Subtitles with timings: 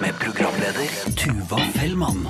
[0.00, 2.28] Med programleder Tuva Fellmann.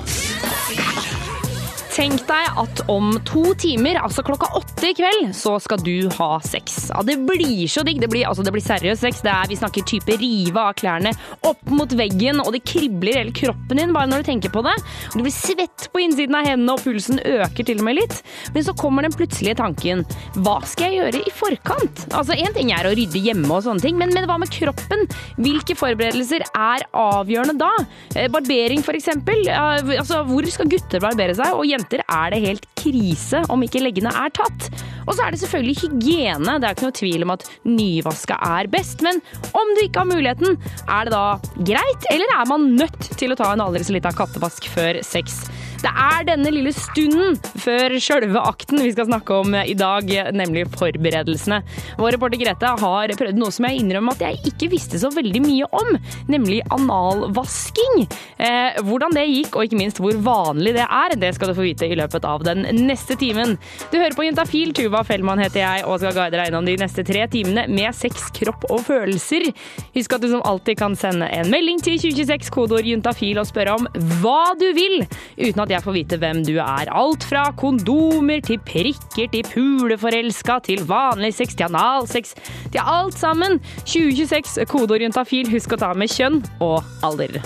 [1.91, 6.29] Tenk deg at om to timer, altså klokka åtte i kveld, så skal du ha
[6.39, 6.85] sex.
[6.87, 7.99] Ja, det blir så digg.
[7.99, 9.19] Det blir, altså, blir seriøs sex.
[9.25, 11.11] Det er, vi snakker type rive av klærne
[11.49, 14.77] opp mot veggen, og det kribler hele kroppen din bare når du tenker på det.
[15.11, 18.21] Og du blir svett på innsiden av hendene, og pulsen øker til og med litt.
[18.55, 20.05] Men så kommer den plutselige tanken.
[20.39, 22.05] Hva skal jeg gjøre i forkant?
[22.15, 25.03] Altså, Én ting er å rydde hjemme og sånne ting, men, men hva med kroppen?
[25.43, 27.73] Hvilke forberedelser er avgjørende da?
[28.15, 29.43] Eh, Barbering, for eksempel.
[29.51, 31.51] Altså, hvor skal gutter barbere seg?
[31.59, 34.69] Og jenter er det helt krise om ikke leggene er tatt.
[35.07, 36.57] Og så er det selvfølgelig hygiene.
[36.61, 39.01] Det er ikke noe tvil om at nyvaska er best.
[39.05, 39.21] Men
[39.57, 40.57] om du ikke har muligheten,
[40.87, 41.25] er det da
[41.57, 45.43] greit, eller er man nødt til å ta en aldri så lita kattevask før sex?
[45.81, 50.67] Det er denne lille stunden før sjølve akten vi skal snakke om i dag, nemlig
[50.77, 51.61] forberedelsene.
[51.97, 55.41] Vår reporter Grete har prøvd noe som jeg innrømmer at jeg ikke visste så veldig
[55.41, 55.97] mye om,
[56.29, 58.05] nemlig analvasking.
[58.37, 61.65] Eh, hvordan det gikk, og ikke minst hvor vanlig det er, det skal du få
[61.65, 63.57] vite i løpet av den neste timen.
[63.89, 67.05] Du hører på Juntafil, Tuva Fellmann heter jeg, og skal guide deg gjennom de neste
[67.07, 69.49] tre timene med sex, kropp og følelser.
[69.97, 73.79] Husk at du som alltid kan sende en melding til 2026, kodeord juntafil, og spørre
[73.79, 73.89] om
[74.21, 75.01] hva du vil,
[75.41, 76.91] uten at jeg får vite hvem du er.
[76.91, 82.35] Alt fra kondomer til prikker til puleforelska til vanlig sex til analsex
[82.73, 83.59] til alt sammen.
[83.85, 85.51] 2026, kodeorientafil.
[85.51, 87.41] Husk å ta med kjønn og alder.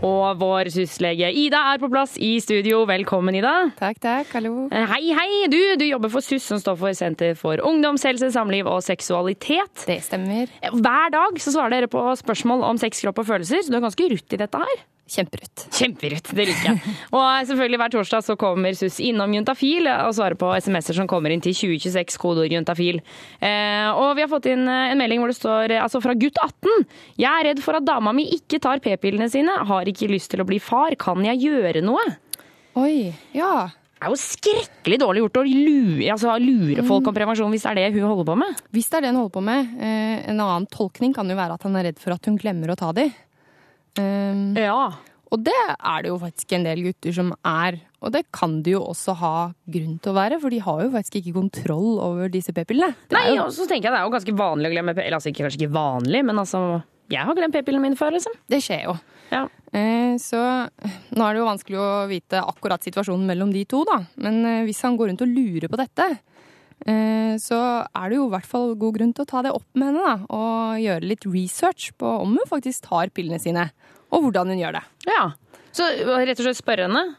[0.00, 2.86] Og vår syslege Ida er på plass i studio.
[2.88, 3.52] Velkommen, Ida.
[3.76, 4.30] Takk, takk.
[4.32, 4.64] Hallo.
[4.72, 5.42] Eh, Hei, hei!
[5.52, 9.84] Du, du jobber for SUS, som står for Senter for ungdomshelse, samliv og seksualitet.
[9.84, 10.48] Det stemmer.
[10.72, 13.84] Hver dag så svarer dere på spørsmål om sex, kropp og følelser, så du er
[13.90, 14.80] ganske rutt i dette her.
[15.10, 15.64] Kjemperutt.
[15.74, 16.94] Kjemperutt, det liker jeg.
[17.16, 21.34] Og selvfølgelig hver torsdag så kommer SUS innom Juntafil og svarer på SMS-er som kommer
[21.34, 23.00] inn til 2026, kodeord juntafil.
[23.42, 26.14] Eh, og vi har fått inn eh, en melding hvor det står eh, altså fra
[26.14, 26.86] gutt 18.
[27.18, 30.44] Jeg er redd for at dama mi ikke tar p-pillene sine, har ikke lyst til
[30.44, 30.94] å bli far.
[31.00, 32.06] Kan jeg gjøre noe?
[32.78, 33.70] Oi, ja.
[34.00, 37.72] Det er jo skrekkelig dårlig gjort å lure, altså, lure folk om prevensjon hvis det
[37.74, 38.62] er det hun holder på med.
[38.72, 39.74] Hvis det er det hun holder på med.
[39.76, 42.72] Eh, en annen tolkning kan jo være at han er redd for at hun glemmer
[42.72, 43.10] å ta de.
[43.98, 44.92] Um, Ja.
[45.32, 47.80] og det er det jo faktisk en del gutter som er.
[48.02, 49.32] Og det kan de jo også ha
[49.68, 52.94] grunn til å være, for de har jo faktisk ikke kontroll over disse p-pillene.
[53.12, 55.28] Nei, og så tenker jeg det er jo ganske vanlig å glemme p- Eller altså
[55.32, 58.32] ikke, kanskje ikke vanlig, men altså Jeg har glemt p-pillene mine før, liksom.
[58.48, 58.94] Det skjer jo.
[59.32, 59.44] Ja.
[59.74, 64.00] Eh, Så nå er det jo vanskelig å vite akkurat situasjonen mellom de to, da.
[64.16, 66.06] Men eh, hvis han går rundt og lurer på dette,
[67.40, 69.90] så er det jo i hvert fall god grunn til å ta det opp med
[69.90, 70.14] henne, da.
[70.32, 73.68] Og gjøre litt research på om hun faktisk tar pillene sine,
[74.10, 74.84] og hvordan hun gjør det.
[75.10, 75.28] ja.
[75.70, 77.14] Så rett og slett spørre henne.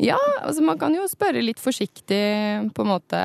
[0.00, 2.22] Ja, altså man kan jo spørre litt forsiktig,
[2.72, 3.18] på en måte.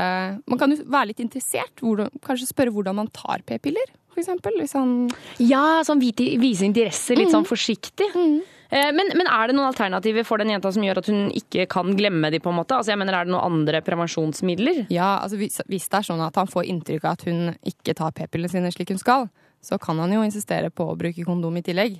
[0.44, 1.80] Man kan jo være litt interessert.
[1.80, 4.58] Hvordan, kanskje spørre hvordan man tar p-piller, eksempel.
[4.60, 5.08] Hvis han
[5.40, 8.10] Ja, sånn vise interesse litt sånn forsiktig.
[8.12, 8.40] Eh,
[8.72, 11.94] Men, men er det noen alternativer for den jenta som gjør at hun ikke kan
[11.96, 12.76] glemme de, på en måte?
[12.76, 14.88] Altså jeg mener, Er det noen andre prevensjonsmidler?
[14.92, 17.96] Ja, altså hvis, hvis det er sånn at han får inntrykk av at hun ikke
[17.96, 19.30] tar p-pillene sine slik hun skal,
[19.64, 21.98] så kan han jo insistere på å bruke kondom i tillegg.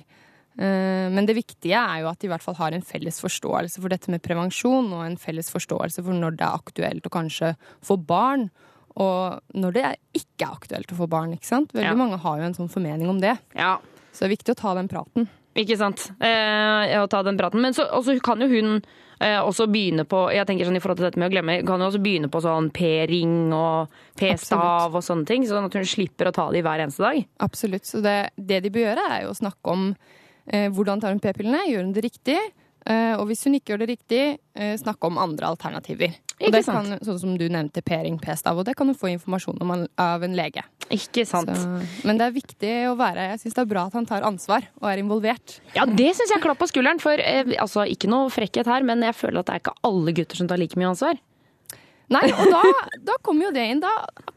[0.58, 3.80] Eh, Men det viktige er jo at de i hvert fall har en felles forståelse
[3.80, 7.54] for dette med prevensjon, og en felles forståelse for når det er aktuelt å kanskje
[7.84, 8.50] få barn,
[8.98, 9.86] og når det
[10.18, 11.32] ikke er aktuelt å få barn.
[11.36, 11.72] ikke sant?
[11.72, 11.94] Veldig Ja.
[11.94, 13.38] mange har jo en sånn formening om det.
[13.54, 13.78] Ja,
[14.12, 15.28] Så det er viktig å ta den praten.
[15.56, 16.08] Ikke sant.
[16.20, 17.62] Eh, å ta den praten.
[17.62, 18.76] Men så også kan jo hun
[19.20, 21.82] eh, også begynne på Jeg tenker sånn i forhold til dette med å glemme, kan
[21.82, 26.30] jo også begynne på sånn P-ring og P-stav og sånne ting, sånn at hun slipper
[26.30, 27.20] å ta de hver eneste dag.
[27.44, 27.88] Absolutt.
[27.88, 31.22] Så det, det de bør gjøre, er jo å snakke om eh, hvordan tar hun
[31.24, 32.38] p-pillene, gjør hun det riktig?
[32.88, 34.22] Eh, og hvis hun ikke gjør det riktig,
[34.56, 36.14] eh, snakke om andre alternativer.
[36.38, 39.58] Og det kan, sånn som du nevnte, p-ring, p-stav, og det kan du få informasjon
[39.60, 40.62] om av en lege.
[40.94, 41.50] Ikke sant.
[41.50, 44.24] Så, men det er viktig å være Jeg syns det er bra at han tar
[44.24, 45.58] ansvar og er involvert.
[45.74, 47.02] Ja, det syns jeg klapp på skulderen.
[47.02, 50.14] For eh, altså, ikke noe frekkhet her, men jeg føler at det er ikke alle
[50.16, 51.20] gutter som tar like mye ansvar.
[52.08, 52.60] Nei, og da,
[53.04, 53.80] da kommer jo det inn.
[53.84, 53.90] Da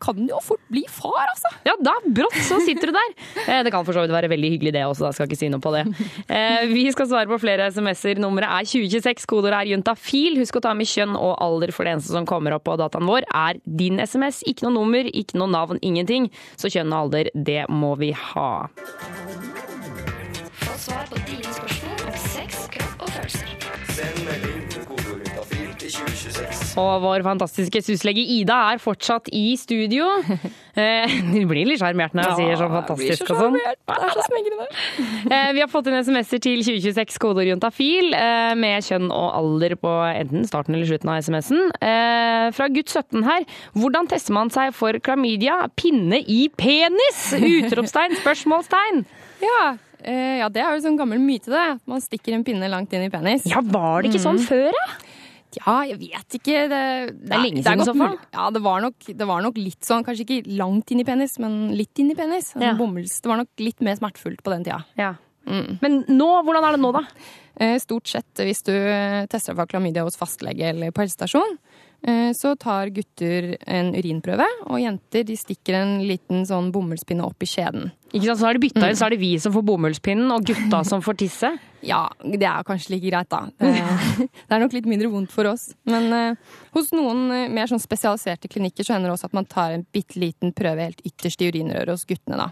[0.04, 1.52] kan du jo fort bli far, altså.
[1.64, 3.14] Ja, da brått så sitter du der.
[3.46, 5.40] Eh, Det kan for så vidt være veldig hyggelig det også, da skal jeg ikke
[5.40, 5.86] si noe på det.
[6.28, 8.20] Eh, Vi skal svare på flere SMS-er.
[8.20, 10.36] Nummeret er 2026, kodeordet er juntafil.
[10.42, 13.08] Husk å ta med kjønn og alder, for det eneste som kommer opp på dataen
[13.08, 14.44] vår er din SMS.
[14.52, 16.28] Ikke noe nummer, ikke noe navn, ingenting.
[16.60, 18.68] Så kjønn og alder, det må vi ha.
[20.62, 21.71] Få svar på dine spørsmål
[26.82, 30.10] Og vår fantastiske syslege Ida er fortsatt i studio.
[30.72, 33.56] Eh, Du blir litt sjarmert når jeg sier så fantastisk og sånn.
[33.60, 34.68] Det er så smegrende.
[35.36, 39.76] Eh, Vi har fått inn SMS-er til 2026 kodeord juntafil eh, med kjønn og alder
[39.82, 41.76] på enten starten eller slutten av SMS-en.
[42.56, 43.44] Fra gutt 17 her.
[43.76, 45.60] Hvordan tester man seg for klamydia?
[45.76, 47.20] Pinne i penis?
[47.36, 49.04] Utropstegn, spørsmålstegn.
[49.42, 49.74] Ja,
[50.06, 51.80] ja, det er jo sånn gammel myte, det.
[51.90, 53.44] Man stikker en pinne langt inn i penis.
[53.50, 54.84] Ja, var det ikke sånn før, da?
[55.60, 56.62] Ja, jeg vet ikke.
[56.72, 56.82] Det,
[57.26, 58.18] det er lenge siden i så fall.
[58.34, 61.38] Ja, det var, nok, det var nok litt sånn, kanskje ikke langt inn i penis,
[61.44, 62.54] men litt inn i penis.
[62.56, 62.74] Ja.
[62.80, 64.84] bommels- Det var nok litt mer smertefullt på den tida.
[64.98, 65.14] Ja.
[65.82, 67.02] Men nå, hvordan er det nå, da?
[67.60, 71.58] Eh, Stort sett hvis du eh, tester for klamydia hos fastlege eller på helsestasjon,
[72.34, 77.50] så tar gutter en urinprøve, og jenter de stikker en liten sånn bomullspinne opp i
[77.50, 77.92] skjeden.
[78.12, 80.48] Ikke sant, Så har de bytta inn, så er det vi som får bomullspinnen, og
[80.48, 81.52] gutta som får tisse.
[81.86, 83.46] Ja, det er kanskje like greit, da.
[83.58, 83.72] Det,
[84.48, 85.70] det er nok litt mindre vondt for oss.
[85.90, 89.50] Men uh, hos noen eh, mer sånn spesialiserte klinikker så hender det også at man
[89.50, 92.52] tar en bitte liten prøve helt ytterst i urinrøret hos guttene, da.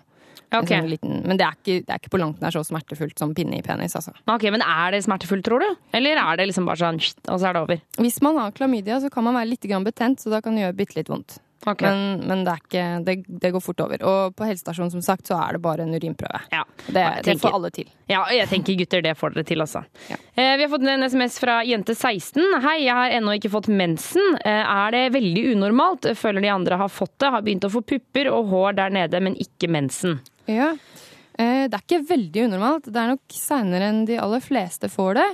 [0.51, 0.71] En Ok.
[0.73, 3.35] sånn liten, men det er, ikke, det er ikke på langt nær så smertefullt som
[3.37, 4.15] pinne i penis, altså.
[4.25, 5.75] Ok, Men er det smertefullt, tror du?
[5.93, 6.97] Eller er det liksom bare sånn,
[7.29, 7.81] og så er det over?
[8.01, 10.65] Hvis man har klamydia, så kan man være litt grann betent, så da kan det
[10.65, 11.37] gjøre bitte litt vondt.
[11.67, 11.89] Okay.
[11.91, 14.01] Men, men det, ikke, det, det går fort over.
[14.07, 16.39] Og på helsestasjonen som sagt, så er det bare en urinprøve.
[16.53, 16.61] Ja.
[16.87, 17.89] Det, det får alle til.
[18.07, 19.81] Ja, jeg tenker gutter, det får dere til, altså.
[20.07, 20.15] Ja.
[20.39, 22.39] Eh, vi har fått en SMS fra jente 16.
[22.63, 24.39] Hei, jeg har ennå ikke fått mensen.
[24.39, 26.07] Eh, er det veldig unormalt?
[26.17, 27.33] Føler de andre har fått det.
[27.35, 30.21] Har begynt å få pupper og hår der nede, men ikke mensen.
[30.49, 30.73] Ja.
[31.39, 32.89] Eh, Det er ikke veldig unormalt.
[32.91, 35.29] Det er nok seinere enn de aller fleste får det.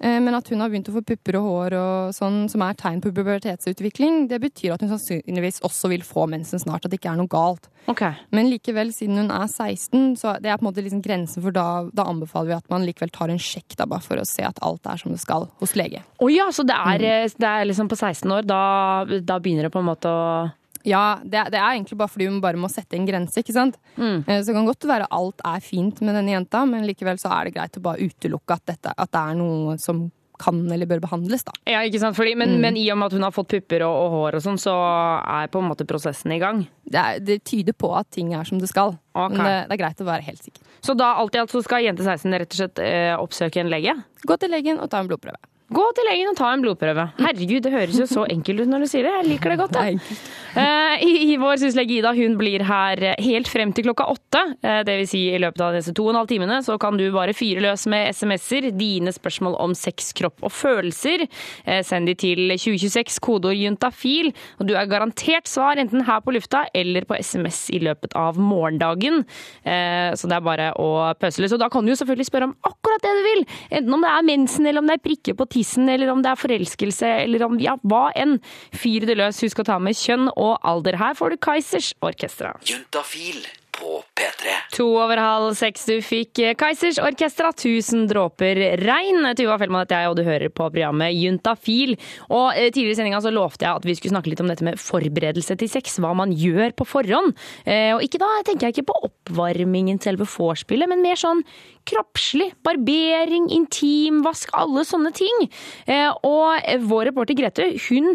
[0.00, 2.74] Eh, Men at hun har begynt å få pupper og hår og sånn, som er
[2.78, 6.84] tegn på pubertetsutvikling, det betyr at hun sannsynligvis også vil få mensen snart.
[6.86, 7.66] At det ikke er noe galt.
[7.88, 8.14] Okay.
[8.30, 11.50] Men likevel, siden hun er 16, så det er på en måte liksom grensen for
[11.50, 14.44] da, da anbefaler vi at man likevel tar en sjekk da, bare for å se
[14.46, 16.04] at alt er som det skal hos lege.
[16.20, 19.66] Å ja, så det er, eh, det er liksom på 16 år, da, da begynner
[19.66, 20.52] det på en måte å
[20.86, 23.80] Ja, det, det er egentlig bare fordi hun bare må sette en grense, ikke sant.
[23.96, 24.22] Mm.
[24.26, 27.48] Så det kan godt være alt er fint med denne jenta, men likevel så er
[27.48, 30.06] det greit å bare utelukke at, dette, at det er noe som
[30.38, 31.52] kan eller bør behandles, da.
[31.66, 32.16] Ja, ikke sant?
[32.16, 34.44] Fordi, men, men i og med at hun har fått pupper og, og hår og
[34.44, 34.74] sånn, så
[35.18, 36.62] er på en måte prosessen i gang.
[36.86, 39.34] Det, er, det tyder på at ting er som det skal, Okay.
[39.34, 40.62] men det, det er greit å være helt sikker.
[40.86, 43.72] Så da alt i alt så skal jente 16 rett og slett eh, oppsøke en
[43.72, 43.96] lege?
[44.30, 45.40] Gå til legen og ta en blodprøve.
[45.68, 47.02] Gå til legen og ta en blodprøve.
[47.20, 49.10] Herregud, det høres jo så enkelt ut når du sier det.
[49.18, 49.74] Jeg liker det godt.
[49.76, 49.82] Da.
[50.58, 54.40] Eh, i, vår syslege Ida hun blir her helt frem til klokka åtte.
[54.62, 54.86] Dvs.
[54.88, 57.04] det vil si i løpet av disse to og en halv timene så kan du
[57.12, 58.70] bare fyre løs med SMS-er.
[58.78, 61.26] Dine spørsmål om sex, kropp og følelser.
[61.68, 64.32] Eh, send de til 2026 kodeord juntafil.
[64.56, 68.40] Og du er garantert svar enten her på lufta eller på SMS i løpet av
[68.40, 69.20] morgendagen.
[69.68, 71.58] Eh, så det er bare å pøse løs.
[71.58, 73.46] Og da kan du jo selvfølgelig spørre om akkurat det du vil.
[73.68, 75.57] Enten om det er mensen, eller om det er prikker på tissen,
[75.88, 78.38] eller om det er forelskelse, eller om ja, hva enn.
[78.74, 79.42] Fyr det løs.
[79.44, 80.98] Husk å ta med kjønn og alder.
[81.00, 82.54] Her får du Kaizers Orkestra.
[82.68, 83.42] Juntafil
[83.78, 84.54] på P3.
[84.76, 89.26] To over halv seks du fikk eh, Kaizers Orkestra, 'Tusen dråper regn'.
[89.38, 91.94] Tuva Fellmann heter jeg, og du hører på programmet Juntafil.
[92.28, 94.66] Og eh, Tidligere i sendinga så lovte jeg at vi skulle snakke litt om dette
[94.66, 95.96] med forberedelse til sex.
[96.02, 97.34] Hva man gjør på forhånd.
[97.64, 101.42] Eh, Og ikke da tenker jeg ikke på oppvarmingen, selve vorspielet, men mer sånn
[101.88, 102.50] kroppslig.
[102.66, 105.46] Barbering, intimvask, alle sånne ting.
[106.28, 108.12] Og vår reporter Grete hun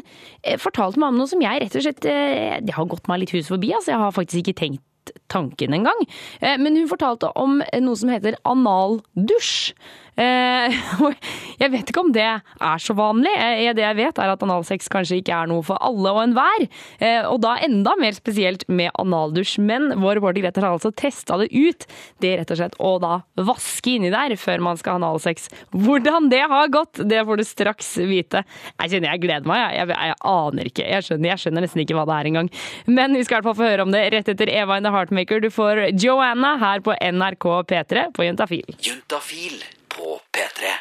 [0.62, 3.50] fortalte meg om noe som jeg rett og slett Det har gått meg litt hus
[3.50, 3.74] forbi.
[3.74, 4.84] altså Jeg har faktisk ikke tenkt
[5.28, 6.00] tanken engang.
[6.42, 9.74] Eh, Men hun fortalte om noe som heter analdusj.
[10.20, 10.74] Eh,
[11.64, 13.32] Jeg vet ikke om det er så vanlig.
[13.40, 16.66] Eh, Det jeg vet, er at analsex kanskje ikke er noe for alle og enhver.
[17.00, 19.58] Eh, Og da enda mer spesielt med analdusj.
[19.64, 21.88] Men vår reporter Grete har altså testa det ut.
[22.22, 25.48] Det rett og slett å da vaske inni der før man skal ha analsex.
[25.74, 28.44] Hvordan det har gått, det får du straks vite.
[28.82, 29.64] Jeg kjenner jeg gleder meg.
[29.78, 30.88] Jeg, jeg, jeg aner ikke.
[30.94, 32.52] Jeg skjønner, jeg skjønner nesten ikke hva det er engang.
[32.90, 34.94] Men vi skal i hvert fall få høre om det rett etter Eva in the
[34.94, 35.42] Heartmaker.
[35.44, 38.78] Du får Joanna her på NRK P3 på Juntafil.
[38.84, 39.64] Juntafil
[39.96, 40.74] på P3.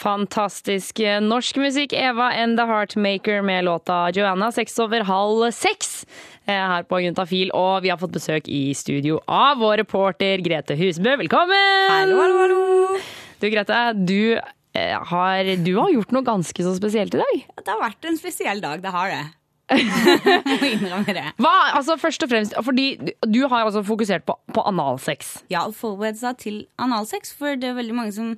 [0.00, 1.92] Fantastisk norsk musikk.
[1.92, 6.06] Eva and the Heartmaker med låta Joanna, seks over halv seks
[6.46, 7.50] eh, her på Juntafil.
[7.56, 11.16] Og vi har fått besøk i studio av vår reporter Grete Husbø.
[11.20, 11.90] Velkommen!
[11.90, 13.02] Hallo, hallo, hallo.
[13.42, 17.44] Du Grete, du eh, har, du har gjort noe ganske så spesielt i dag.
[17.60, 19.22] Det har vært en spesiell dag, det har det.
[19.70, 21.26] Jeg må innrømme det.
[21.40, 22.88] Hva, altså Først og fremst, fordi
[23.26, 25.36] du, har altså fokusert på, på analsex.
[25.52, 28.34] Ja, å forberede seg til analsex, for det er veldig mange som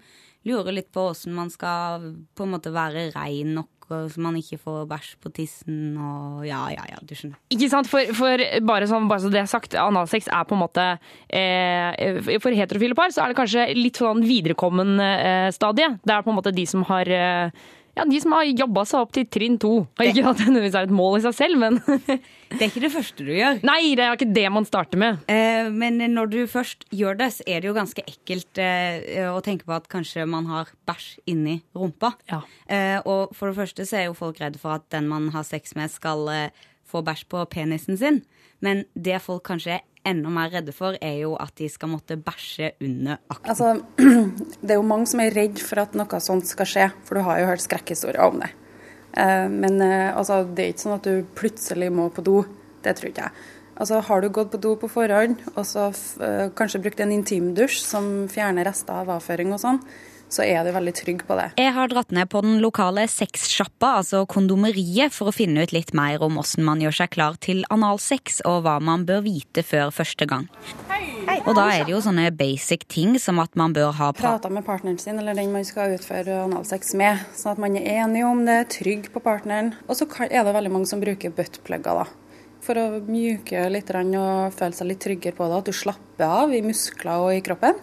[0.48, 4.38] lurer litt på åssen man skal på en måte være rein nok, og så man
[4.38, 7.38] ikke får bæsj på tissen og ja, ja, ja, du skjønner.
[7.52, 7.90] Ikke sant?
[7.90, 10.86] For, for bare, sånn, bare så det er sagt, analsex er på en måte
[11.28, 15.92] eh, For heterofile par så er det kanskje litt sånn viderekommen eh, stadie.
[16.02, 19.02] Det er på en måte de som har eh, Ja, de som har jobba seg
[19.04, 19.70] opp til trinn to.
[19.84, 21.76] Og ikke at det nødvendigvis er et mål i seg selv, men
[22.52, 23.58] Det er ikke det første du gjør.
[23.68, 25.20] Nei, det er ikke det man starter med.
[25.32, 29.38] Eh, Men når du først gjør det, så er det jo ganske ekkelt eh, å
[29.44, 32.14] tenke på at kanskje man har bæsj inni rumpa.
[32.32, 32.42] Ja.
[32.68, 35.44] Eh, Og for det første så er jo folk redde for at den man har
[35.48, 38.22] sex med, skal eh, få bæsj på penisen sin.
[38.64, 42.16] Men det folk kanskje er enda mer redde for, er jo at de skal måtte
[42.20, 43.50] bæsje under akten.
[43.52, 44.10] Altså,
[44.62, 47.26] det er jo mange som er redd for at noe sånt skal skje, for du
[47.26, 48.52] har jo hørt skrekkhistorier om det.
[49.16, 52.40] Eh, Men eh, altså, det er ikke sånn at du plutselig må på do.
[52.82, 53.48] Det tror ikke jeg.
[53.76, 55.88] Altså, Har du gått på do på forhånd, og så
[56.22, 59.80] eh, kanskje brukt en intimdusj som fjerner rester av avføring og sånn,
[60.32, 61.50] så er du veldig trygg på det.
[61.60, 65.92] Jeg har dratt ned på den lokale sexsjappa, altså kondomeriet, for å finne ut litt
[65.96, 69.92] mer om hvordan man gjør seg klar til analsex, og hva man bør vite før
[69.94, 70.48] første gang.
[71.42, 74.50] Og da er det jo sånne basic ting som at man bør ha pra Prata
[74.52, 78.24] med partneren sin, eller den man skal utføre analsex med, sånn at man er enig
[78.26, 79.72] om det, trygg på partneren.
[79.88, 82.08] Og så er det veldig mange som bruker buttplugger, da.
[82.62, 85.56] For å mjuke litt og føle seg litt tryggere på det.
[85.58, 87.80] At du slapper av i muskler og i kroppen.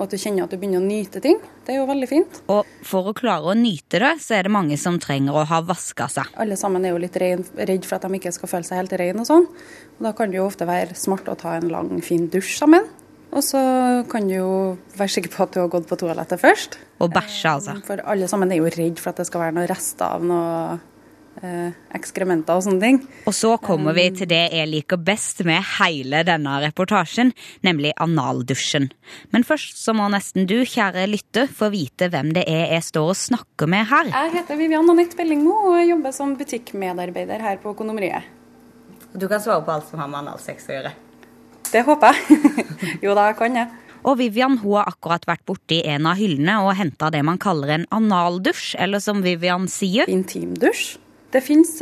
[0.00, 1.36] Og at du kjenner at du begynner å nyte ting.
[1.66, 2.38] Det er jo veldig fint.
[2.48, 5.58] Og for å klare å nyte det, så er det mange som trenger å ha
[5.60, 6.30] vaska seg.
[6.40, 7.44] Alle sammen er jo litt redd
[7.84, 9.44] for at de ikke skal føle seg helt rene og sånn.
[9.98, 12.88] Og da kan det jo ofte være smart å ta en lang, fin dusj sammen.
[13.30, 13.60] Og så
[14.10, 14.52] kan du jo
[14.96, 16.80] være sikker på at du har gått på toalettet først.
[17.04, 17.76] Og bæsje, altså.
[17.86, 20.48] For alle sammen er jo redd for at det skal være noen rester av noe
[20.72, 20.86] eh,
[21.40, 22.98] ekskrementer og sånne ting.
[23.28, 27.32] Og så kommer vi til det jeg liker best med hele denne reportasjen,
[27.66, 28.90] nemlig analdusjen.
[29.32, 33.12] Men først så må nesten du, kjære lytter, få vite hvem det er jeg står
[33.14, 34.10] og snakker med her.
[34.12, 38.26] Jeg heter Vivian Anette Bellingmo og jobber som butikkmedarbeider her på Økonomeriet.
[39.14, 40.96] Du kan svare på alt som har med analsex å gjøre.
[41.70, 42.40] Det håper jeg.
[43.04, 43.70] jo da, jeg kan jeg.
[44.00, 47.74] Og Vivian hun har akkurat vært borti en av hyllene og henta det man kaller
[47.74, 50.08] en analdusj, eller som Vivian sier.
[50.08, 50.98] Intimdusj.
[51.30, 51.76] Det fins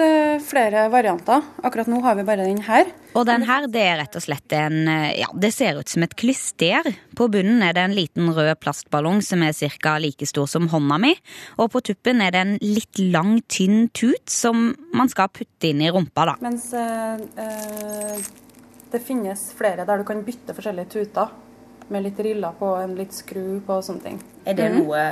[0.44, 1.40] flere varianter.
[1.64, 2.90] Akkurat nå har vi bare den her.
[3.16, 6.04] Og den her, det er rett og slett en eh, Ja, det ser ut som
[6.04, 6.86] et klyster.
[7.16, 9.96] På bunnen er det en liten rød plastballong som er ca.
[9.98, 11.14] like stor som hånda mi.
[11.56, 15.80] Og på tuppen er det en litt lang, tynn tut som man skal putte inn
[15.80, 16.36] i rumpa, da.
[16.44, 18.20] Mens eh, eh,
[18.92, 21.32] det finnes flere der du kan bytte forskjellige tuter.
[21.88, 24.22] Med litt riller på, en litt skru på og sånne ting.
[24.44, 25.04] Er det noe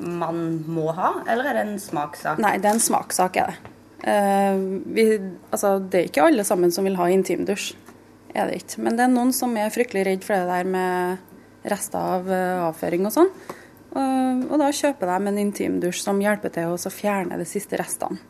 [0.00, 2.40] man må ha, eller er det en smakssak?
[2.42, 3.76] Nei, det er en smakssak, er det.
[4.00, 5.04] Uh, vi,
[5.52, 7.74] altså, det er ikke alle sammen som vil ha intimdusj.
[8.32, 8.80] Er det ikke.
[8.86, 12.68] Men det er noen som er fryktelig redd for det der med rester av uh,
[12.70, 13.32] avføring og sånn.
[13.90, 18.20] Og, og da kjøper de en intimdusj som hjelper til å fjerne de siste restene.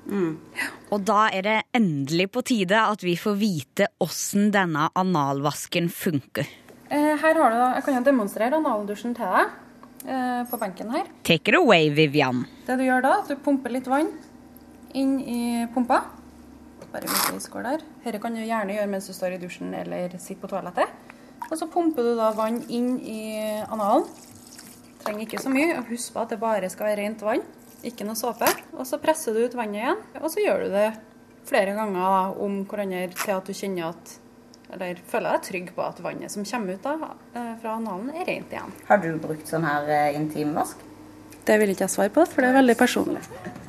[0.89, 6.49] Og da er det endelig på tide at vi får vite åssen denne analvasken funker.
[6.89, 9.53] Eh, her har du, da- Jeg kan jo demonstrere analdusjen til deg
[10.07, 11.11] eh, på benken her.
[11.27, 12.45] Take it away, Vivian.
[12.67, 14.11] Det du gjør da, at du pumper litt vann
[14.97, 15.41] inn i
[15.75, 16.03] pumpa.
[16.91, 17.85] Bare vise i skål der.
[18.03, 20.91] Dette kan du gjerne gjøre mens du står i dusjen eller sitter på toalettet.
[21.51, 23.21] Og så pumper du da vann inn i
[23.71, 24.09] analen.
[25.01, 25.79] Trenger ikke så mye.
[25.79, 27.45] og Husk på at det bare skal være rent vann,
[27.87, 28.49] ikke noe såpe.
[28.77, 30.89] Og så presser du ut vannet igjen, og så gjør du det
[31.49, 34.17] flere ganger da, om hverandre til at du kjenner at
[34.75, 38.29] eller føler deg trygg på at vannet som kommer ut da, eh, fra analen, er
[38.29, 38.77] rent igjen.
[38.89, 40.87] Har du brukt sånn her eh, intimvask?
[41.47, 43.25] Det vil ikke jeg svare på, for det er veldig personlig.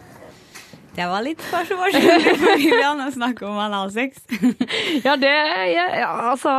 [0.91, 4.25] Det var litt personlig for Vivian å snakke om analsex.
[5.05, 5.31] Ja, det
[5.71, 6.51] ja, Altså,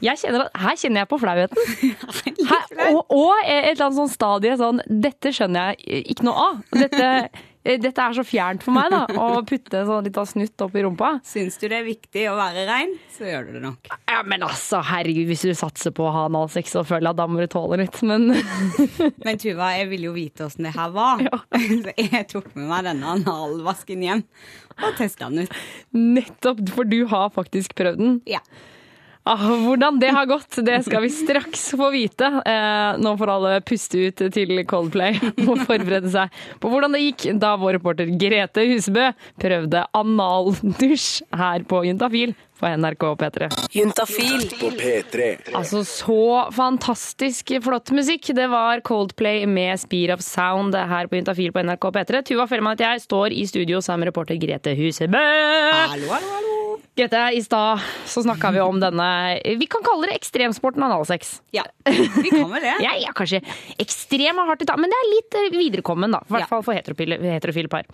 [0.00, 1.60] jeg kjenner at Her kjenner jeg på flauheten.
[2.50, 6.64] Her, og, og et eller annet sånn stadie sånn Dette skjønner jeg ikke noe av.
[6.72, 7.10] Dette,
[7.82, 9.04] dette er så fjernt for meg, da.
[9.18, 11.16] Å putte sånn litt av snutt opp i rumpa.
[11.26, 13.90] Syns du det er viktig å være rein, så gjør du det nok.
[14.10, 17.26] Ja, men altså, herregud, hvis du satser på å ha analsex, så føler at da
[17.30, 17.98] må du tåle litt.
[18.06, 18.30] Men
[19.24, 21.22] Men Tuva, jeg ville jo vite åssen det her var.
[21.86, 24.24] Så jeg tok med meg denne analvasken hjem
[24.76, 25.60] og testa den ut.
[25.96, 28.18] nettopp, for du har faktisk prøvd den.
[28.28, 28.42] Ja.
[29.26, 32.28] Ah, hvordan det har gått, det skal vi straks få vite.
[32.46, 35.18] Eh, nå får alle puste ut til Coldplay
[35.48, 39.08] og forberede seg på hvordan det gikk da vår reporter Grete Husebø
[39.42, 43.48] prøvde analdusj her på Juntafil på NRK P3.
[43.76, 45.28] Juntafil På P3.
[45.56, 46.18] Altså, så
[46.56, 48.30] fantastisk flott musikk.
[48.36, 52.22] Det var Coldplay med Speed of Sound her på Juntafil på NRK P3.
[52.32, 55.20] Tuva Fellmann og jeg står i studio sammen med reporter Grete Husebø.
[55.20, 56.52] Hallo, hallo, hallo.
[56.96, 59.06] Grete, i stad så snakka vi om denne
[59.60, 61.34] Vi kan kalle det ekstremsporten analsex.
[61.52, 62.72] Ja, vi kan vel det.
[62.86, 63.42] Ja, ja, kanskje
[63.82, 66.22] ekstrem er hardt i tak, men det er litt eh, viderekommen, da.
[66.24, 66.48] I hvert Ja.
[66.54, 67.84] fall for heterofile, heterofile par.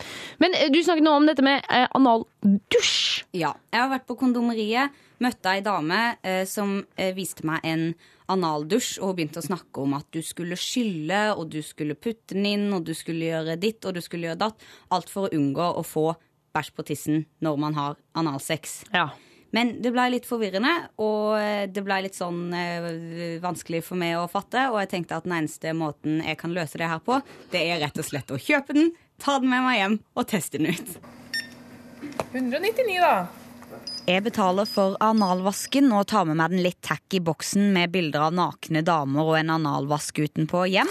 [0.42, 3.24] Men eh, du snakket nå om dette med eh, analdusj.
[3.34, 3.50] Ja.
[3.72, 4.14] Jeg har vært på
[4.52, 4.92] kondomeriet,
[5.22, 7.92] møtte ei dame eh, som eh, viste meg en
[8.32, 12.34] analdusj, og hun begynte å snakke om at du skulle skylle, og du skulle putte
[12.34, 14.62] den inn, og du skulle gjøre ditt, og du skulle gjøre datt.
[14.90, 16.12] Alt for å unngå å få
[16.52, 18.82] bæsj på tissen når man har analsex.
[18.92, 19.10] Ja.
[19.52, 24.16] Men det blei litt forvirrende, og eh, det blei litt sånn eh, vanskelig for meg
[24.16, 24.70] å fatte.
[24.72, 27.20] Og jeg tenkte at den eneste måten jeg kan løse det her på,
[27.52, 30.60] det er rett og slett å kjøpe den, ta den med meg hjem og teste
[30.60, 30.96] den ut.
[32.32, 33.41] 199, da.
[34.02, 38.32] Jeg betaler for analvasken og tar med meg den litt tacky boksen med bilder av
[38.34, 40.90] nakne damer og en analvask utenpå hjem.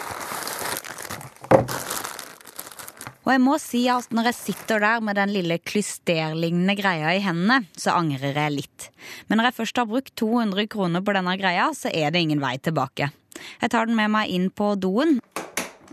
[3.21, 7.19] Og jeg må si at når jeg sitter der med den lille klysterlignende greia i
[7.21, 8.87] hendene, så angrer jeg litt.
[9.27, 12.41] Men når jeg først har brukt 200 kroner på denne greia, så er det ingen
[12.41, 13.11] vei tilbake.
[13.59, 15.19] Jeg tar den med meg inn på doen,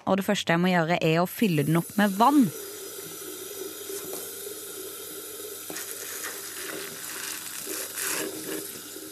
[0.06, 2.46] og det første jeg må gjøre, er å fylle den opp med vann.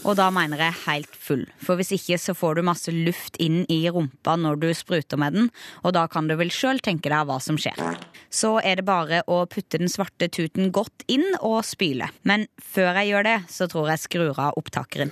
[0.07, 3.65] Og da mener jeg helt full, for hvis ikke så får du masse luft inn
[3.73, 5.49] i rumpa når du spruter med den,
[5.83, 7.99] og da kan du vel sjøl tenke deg hva som skjer.
[8.31, 12.13] Så er det bare å putte den svarte tuten godt inn og spyle.
[12.23, 15.11] Men før jeg gjør det, så tror jeg skrur av opptakeren.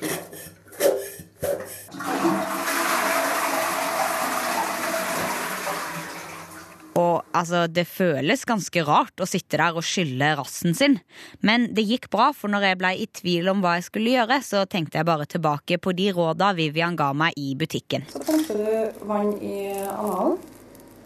[6.95, 10.99] Og altså, det føles ganske rart å sitte der og skylle rassen sin.
[11.43, 14.41] Men det gikk bra, for når jeg ble i tvil om hva jeg skulle gjøre,
[14.47, 18.07] så tenkte jeg bare tilbake på de råda Vivian ga meg i butikken.
[18.13, 19.57] Så pumper du vann i
[19.91, 20.39] analen,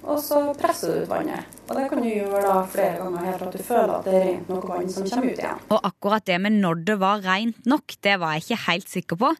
[0.09, 1.57] og så presser du ut vannet.
[1.69, 4.15] Og det kan du gjøre da flere ganger helt til at du føler at det
[4.17, 5.65] er rent nok vann som kommer ut igjen.
[5.69, 9.21] Og akkurat det med når det var rent nok, det var jeg ikke helt sikker
[9.21, 9.33] på.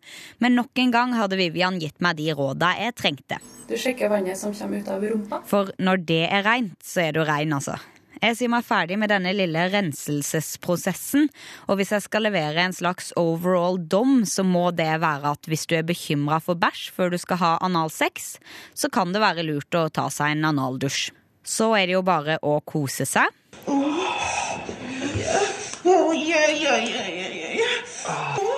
[0.45, 3.41] Men nok en gang hadde Vivian gitt meg de råda jeg trengte.
[3.69, 5.41] Du sjekker vannet som kommer ut av rumpa.
[5.49, 7.79] For når det er rent, så er du rein, altså.
[8.19, 11.29] Jeg sier meg ferdig med denne lille renselsesprosessen,
[11.71, 15.69] og hvis jeg skal levere en slags overall dom, så må det være at hvis
[15.71, 18.35] du er bekymra for bæsj før du skal ha analsex,
[18.75, 21.13] så kan det være lurt å ta seg en analdusj.
[21.47, 23.31] Så er det jo bare å kose seg.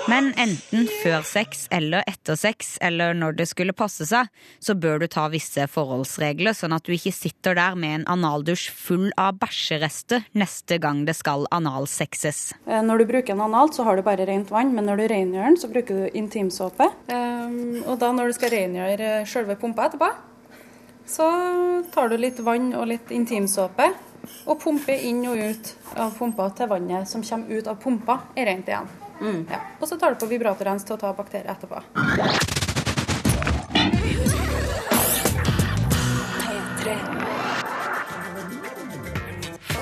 [0.09, 4.31] Men enten før sex eller etter sex, eller når det skulle passe seg,
[4.63, 8.71] så bør du ta visse forholdsregler, sånn at du ikke sitter der med en analdusj
[8.73, 12.55] full av bæsjerester neste gang det skal analsexes.
[12.65, 15.07] Eh, Når du bruker en analt, så har du bare rent vann, men når du
[15.13, 16.89] rengjør den, så bruker du intimsåpe.
[17.13, 20.11] Um, og da når du skal rengjøre sjølve selve pumpa etterpå,
[21.07, 21.27] så
[21.93, 23.89] tar du litt vann og litt intimsåpe
[24.47, 28.47] og pumper inn og ut av pumpa til vannet som kommer ut av pumpa, er
[28.47, 28.91] rent igjen.
[29.21, 29.61] Ja.
[29.81, 31.83] Og så tar du på vibratorrens til å ta bakterier etterpå.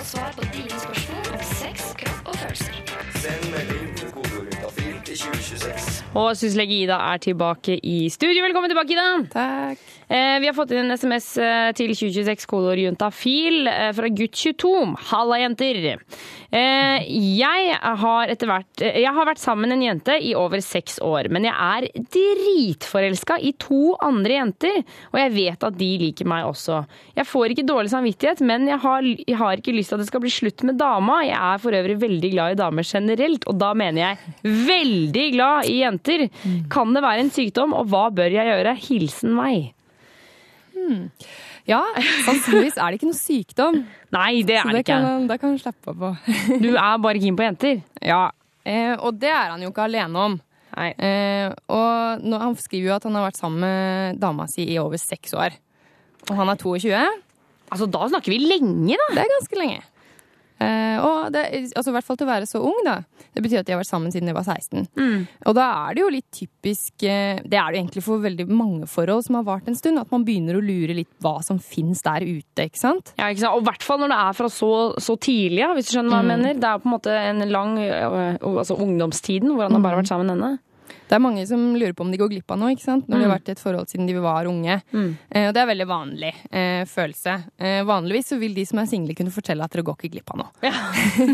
[0.09, 2.79] Svar på dine spørsmål om sex, kropp og følelser.
[3.21, 5.89] Send melding med kodeordet 2026.
[6.17, 8.43] Og syslege Ida er tilbake i studio.
[8.47, 9.09] Velkommen tilbake, Ida.
[9.35, 9.98] Takk.
[10.09, 14.37] Eh, vi har fått inn en SMS eh, til 2026 kolor juntafil Fil fra gutt
[14.39, 14.71] 22.
[15.11, 15.79] Halla, jenter.
[16.49, 17.05] Eh,
[17.37, 21.45] jeg, har eh, jeg har vært sammen med en jente i over seks år, men
[21.45, 24.81] jeg er dritforelska i to andre jenter,
[25.13, 26.81] og jeg vet at de liker meg også.
[27.19, 30.11] Jeg får ikke dårlig samvittighet, men jeg har, jeg har ikke lyst til at det
[30.11, 31.21] skal bli slutt med dama.
[31.27, 35.69] Jeg er for øvrig veldig glad i damer generelt, og da mener jeg veldig glad
[35.69, 36.29] i jenter.
[36.73, 38.79] Kan det være en sykdom, og hva bør jeg gjøre?
[38.89, 39.75] Hilsen meg.
[41.69, 41.83] Ja,
[42.25, 43.79] sannsynligvis er det ikke noe sykdom.
[44.15, 44.99] Nei, det er det det ikke.
[45.05, 46.13] Så det kan du slappe av på.
[46.65, 47.81] Du er bare keen på jenter.
[48.01, 48.23] Ja,
[48.65, 50.39] eh, og det er han jo ikke alene om.
[50.79, 54.79] Eh, og nå, han skriver jo at han har vært sammen med dama si i
[54.81, 55.57] over seks år.
[56.29, 56.93] Og han er 22.
[57.69, 59.09] Altså, da snakker vi lenge, da.
[59.17, 59.81] Det er ganske lenge.
[60.59, 61.45] Eh, og det,
[61.77, 62.97] altså, I hvert fall til å være så ung, da.
[63.35, 64.89] Det betyr at de har vært sammen siden de var 16.
[65.47, 68.89] Og da er det jo litt typisk eh, Det er det egentlig for veldig mange
[68.91, 72.03] forhold som har vart en stund, at man begynner å lure litt hva som fins
[72.07, 73.15] der ute, ikke sant?
[73.21, 73.55] Ja, ikke sant?
[73.55, 76.17] Og i hvert fall når det er fra så, så tidlig, ja, hvis du skjønner
[76.17, 76.59] hva jeg mener.
[76.59, 80.33] Det er på en måte en lang altså ungdomstiden hvor han har bare vært sammen
[80.33, 80.57] med henne.
[81.09, 83.07] Det er mange som lurer på om de går glipp av noe ikke sant?
[83.09, 84.79] når de har vært i et forhold siden de var unge.
[84.93, 85.11] Mm.
[85.17, 87.37] og det er veldig vanlig eh, følelse.
[87.57, 90.35] Eh, vanligvis så vil de som er single kunne fortelle at dere går ikke glipp
[90.35, 90.53] av noe.
[90.65, 90.75] Ja.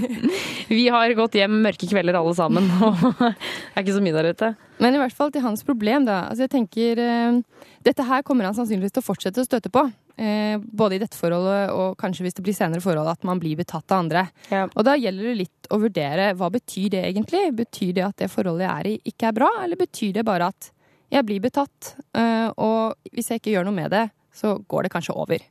[0.74, 4.30] Vi har gått hjem mørke kvelder alle sammen, og det er ikke så mye der
[4.30, 4.54] ute.
[4.82, 6.24] Men i hvert fall til hans problem, da.
[6.30, 9.88] Altså jeg tenker, eh, dette her kommer han sannsynligvis til å fortsette å støte på.
[10.16, 13.58] Eh, både i dette forholdet og kanskje hvis det blir senere forhold, at man blir
[13.58, 14.26] betatt av andre.
[14.50, 14.66] Ja.
[14.66, 17.46] Og da gjelder det litt å vurdere hva betyr det egentlig?
[17.64, 20.52] Betyr det at det forholdet jeg er i, ikke er bra, eller betyr det bare
[20.54, 20.70] at
[21.14, 24.94] jeg blir betatt, eh, og hvis jeg ikke gjør noe med det, så går det
[24.94, 25.42] kanskje over.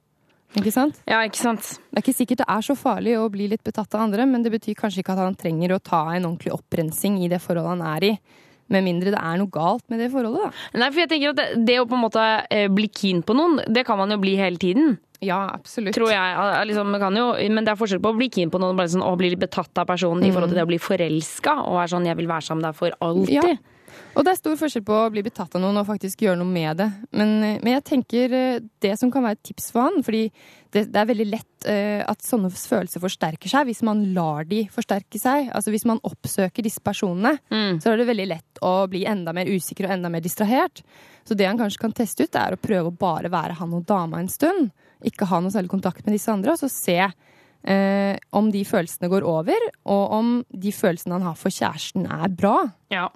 [0.59, 0.99] Ikke sant?
[1.09, 1.65] Ja, ikke sant?
[1.89, 4.43] Det er ikke sikkert det er så farlig å bli litt betatt av andre, men
[4.45, 7.73] det betyr kanskje ikke at han trenger å ta en ordentlig opprensing i det forholdet
[7.73, 8.13] han er i.
[8.71, 10.79] Med mindre det er noe galt med det forholdet, da.
[10.79, 13.35] Nei, for jeg tenker at det, det å på en måte eh, bli keen på
[13.35, 14.95] noen, det kan man jo bli hele tiden.
[15.23, 15.95] Ja, absolutt.
[15.95, 16.47] Tror jeg.
[16.67, 18.91] Liksom, kan jo, men det er forskjell på å bli keen på noen og bare
[18.91, 21.93] sånn, bli litt betatt av personen i forhold til det å bli forelska og være
[21.95, 23.31] sånn 'jeg vil være sammen med deg for alltid'.
[23.31, 23.55] Ja.
[24.13, 26.49] Og det er stor forskjell på å bli betatt av noen og faktisk gjøre noe
[26.49, 26.89] med det.
[27.17, 30.27] Men, eh, men jeg tenker eh, det som kan være et tips for han, fordi
[30.73, 34.63] det, det er veldig lett uh, at sånne følelser forsterker seg hvis man lar de
[34.73, 35.51] forsterke seg.
[35.53, 37.35] Altså hvis man oppsøker disse personene,
[37.77, 40.81] så er det veldig lett å bli enda mer usikker og enda mer distrahert.
[41.23, 43.85] Så det han kanskje kan teste ut, er å prøve å bare være han og
[43.85, 44.71] dama en stund.
[45.05, 49.09] Ikke ha noe særlig kontakt med disse andre, og så se eh, om de følelsene
[49.11, 52.57] går over, og om de følelsene han har for kjæresten, er bra.
[52.93, 53.07] Ja.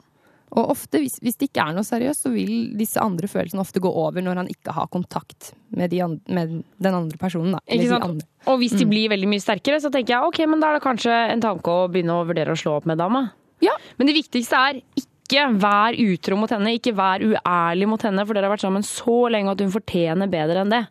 [0.56, 3.82] Og ofte, hvis, hvis det ikke er noe seriøst, så vil disse andre følelsene ofte
[3.84, 7.58] gå over når han ikke har kontakt med, de andre, med den andre personen.
[7.60, 8.28] Andre.
[8.48, 10.86] Og hvis de blir veldig mye sterkere, så tenker jeg ok, men da er det
[10.86, 13.28] kanskje en tanke å begynne å vurdere å slå opp med dama.
[13.64, 13.76] Ja.
[14.00, 18.38] Men det viktigste er ikke vær utro mot henne, ikke vær uærlig mot henne, for
[18.38, 20.86] dere har vært sammen så lenge at hun fortjener bedre enn det.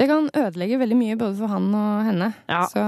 [0.00, 2.30] Det kan ødelegge veldig mye både for han og henne.
[2.48, 2.62] Ja.
[2.70, 2.80] Så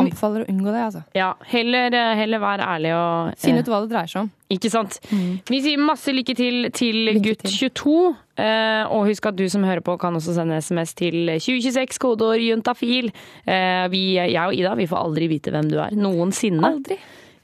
[0.00, 1.02] anbefaler å unngå det, altså.
[1.16, 4.30] Ja, heller, heller vær ærlig og Finn eh, ut hva det dreier seg om.
[4.56, 4.96] Ikke sant?
[5.12, 7.52] Vi sier masse lykke til til Lykke gutt til.
[7.68, 7.98] 22.
[8.40, 12.40] Eh, og husk at du som hører på, kan også sende SMS til 2026, kodeord
[12.40, 13.12] juntafil.
[13.44, 15.92] Eh, vi, jeg og Ida vi får aldri vite hvem du er.
[16.00, 16.64] Noensinne.
[16.72, 16.96] Aldri.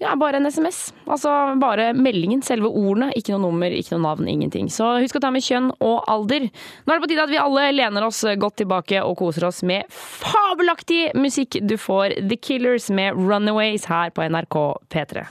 [0.04, 0.92] Ja, bare en SMS.
[1.08, 3.08] Altså bare meldingen, selve ordene.
[3.16, 4.68] Ikke noe nummer, ikke noe navn, ingenting.
[4.68, 6.50] Så husk å ta med kjønn og alder.
[6.84, 9.62] Nå er det på tide at vi alle lener oss godt tilbake og koser oss
[9.64, 11.56] med fabelaktig musikk.
[11.64, 14.60] Du får The Killers med Runaways her på NRK
[14.92, 15.24] P3.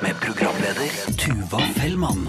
[0.00, 2.24] Med programleder Tuva Fellmann.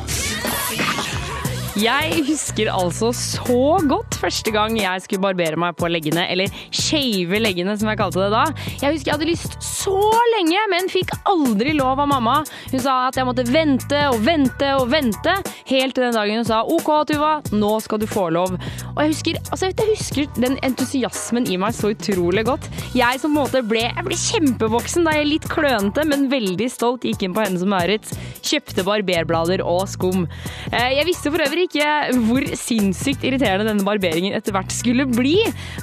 [1.80, 7.42] Jeg husker altså så godt første gang jeg skulle barbere meg på leggene, eller shave
[7.42, 8.46] leggene som jeg kalte det da.
[8.82, 9.96] Jeg husker jeg hadde lyst så
[10.36, 12.38] lenge, men fikk aldri lov av mamma.
[12.72, 15.34] Hun sa at jeg måtte vente og vente og vente,
[15.72, 18.56] helt til den dagen hun sa OK, Tuva, nå skal du få lov.
[18.92, 22.68] Og jeg husker, altså, jeg husker den entusiasmen i meg så utrolig godt.
[22.98, 26.68] Jeg som på en måte ble, jeg ble kjempevoksen da jeg litt klønete, men veldig
[26.72, 28.14] stolt gikk inn på Hennes og Maurits,
[28.46, 30.26] kjøpte barberblader og skum.
[30.72, 31.88] Eh, Jeg visste for øvrig ikke
[32.28, 35.38] hvor sinnssykt irriterende denne barberingen etter hvert skulle bli.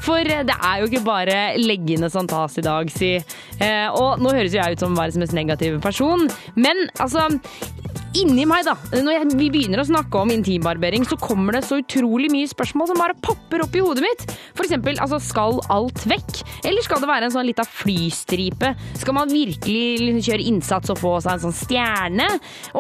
[0.04, 3.14] For det er jo ikke bare leggene som tas i dag, si.
[3.96, 7.28] Og nå høres jo jeg ut som verdens mest negative person, men altså
[8.16, 11.76] Inni meg, da, når jeg, vi begynner å snakke om intimbarbering, så kommer det så
[11.82, 14.22] utrolig mye spørsmål som bare popper opp i hodet mitt.
[14.56, 16.40] For eksempel, altså, skal alt vekk?
[16.64, 18.72] Eller skal det være en sånn lita flystripe?
[18.98, 22.30] Skal man virkelig liksom kjøre innsats og få seg en sånn stjerne?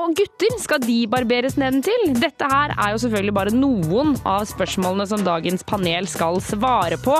[0.00, 2.08] Og gutter, skal de barberes nedentil?
[2.16, 7.18] Dette her er jo selvfølgelig bare noen av spørsmålene som dagens panel skal svare på.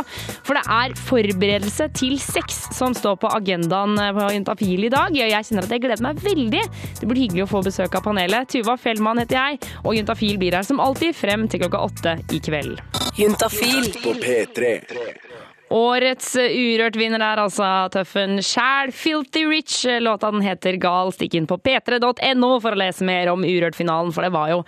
[0.49, 5.13] For det er forberedelse til sex som står på agendaen på Juntafil i dag.
[5.13, 6.65] Og jeg kjenner at jeg gleder meg veldig.
[7.03, 8.49] Det blir hyggelig å få besøk av panelet.
[8.57, 12.41] Tuva Fjellmann heter jeg, og Juntafil blir her som alltid frem til klokka åtte i
[12.45, 12.81] kveld.
[13.19, 13.93] Juntafil.
[14.03, 14.79] På P3.
[15.69, 19.83] Årets Urørt-vinner er altså tøffen sjæl, Filthy Rich.
[20.01, 21.13] Låta den heter Gal.
[21.13, 24.63] Stikk inn på p3.no for å lese mer om Urørt-finalen, for det var jo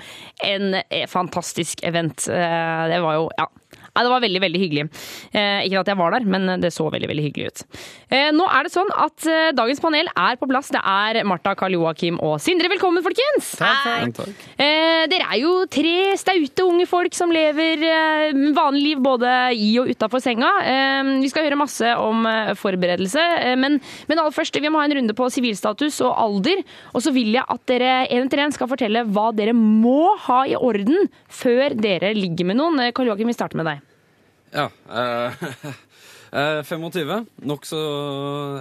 [0.45, 2.27] en eh, fantastisk event.
[2.29, 3.49] Eh, Det var jo, ja.
[3.95, 4.85] Nei, det var veldig, veldig hyggelig.
[5.35, 7.65] Eh, ikke at jeg var der, men det så veldig, veldig hyggelig ut.
[8.11, 10.71] Eh, nå er det sånn at eh, dagens panel er på plass.
[10.73, 12.71] Det er Martha, Karl Joakim og Sindre.
[12.73, 13.53] Velkommen, folkens!
[13.61, 14.21] Takk.
[14.57, 19.73] Eh, dere er jo tre staute unge folk som lever eh, vanlig liv både i
[19.83, 20.51] og utafor senga.
[20.65, 24.81] Eh, vi skal høre masse om eh, forberedelse, eh, men, men aller først, vi må
[24.81, 26.65] ha en runde på sivilstatus og alder.
[26.95, 30.45] Og så vil jeg at dere en etter en skal fortelle hva dere må ha
[30.47, 32.83] i orden før dere ligger med noen.
[32.95, 33.90] Karl Joakim, vi starter med deg.
[34.55, 34.67] Ja.
[34.91, 35.45] eh,
[36.41, 37.27] eh, 25.
[37.47, 37.81] Nokså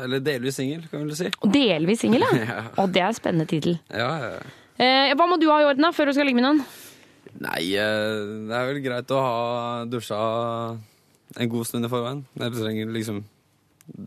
[0.05, 1.31] Eller delvis singel, kan vi si.
[1.41, 2.43] Og delvis singel, ja.
[2.49, 2.59] Ja.
[2.83, 3.79] Og det er en spennende tittel.
[3.89, 4.35] Ja, ja.
[4.79, 6.61] Eh, hva må du ha i orden da, før du skal ligge med noen?
[7.39, 9.39] Nei, eh, det er vel greit å ha
[9.89, 10.19] dusja
[11.37, 12.23] en god stund i forveien.
[12.39, 13.23] Jeg trenger liksom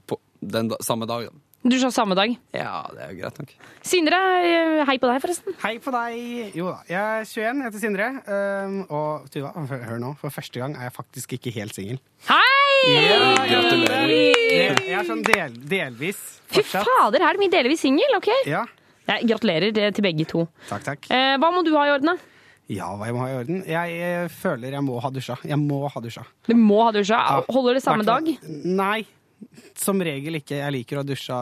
[0.09, 1.29] på den da, samme dag.
[1.29, 1.52] Da.
[1.63, 2.33] Du sa samme dag.
[2.57, 3.51] Ja, det er jo greit nok.
[3.87, 5.55] Sindre, eh, hei på deg, forresten.
[5.63, 6.57] Hei på deg.
[6.59, 8.09] Jo da, jeg er 21, jeg heter Sindre.
[8.27, 12.01] Um, og Tuva, hør nå, for første gang er jeg faktisk ikke helt singel.
[12.27, 12.97] Hei!
[13.47, 14.11] Gratulerer.
[14.11, 16.19] Jeg jeg er sånn del, delvis
[16.51, 16.91] Fy fortsatt.
[16.99, 18.19] fader, er det mye delvis singel?
[18.19, 18.29] Ok.
[18.51, 18.65] Ja,
[19.07, 20.45] Jeg gratulerer eh, til begge to.
[20.69, 21.07] Takk, takk.
[21.15, 22.19] Eh, hva må du ha i orden, da?
[22.73, 23.63] Ja, hva jeg må ha i orden?
[23.71, 25.39] Jeg eh, føler jeg må ha dusja.
[25.47, 26.27] Jeg må ha dusja.
[26.51, 27.19] Du må ha dusja.
[27.23, 28.27] Ja, Holder det samme dag?
[28.67, 29.05] Nei,
[29.79, 30.59] som regel ikke.
[30.61, 31.39] Jeg liker å ha dusja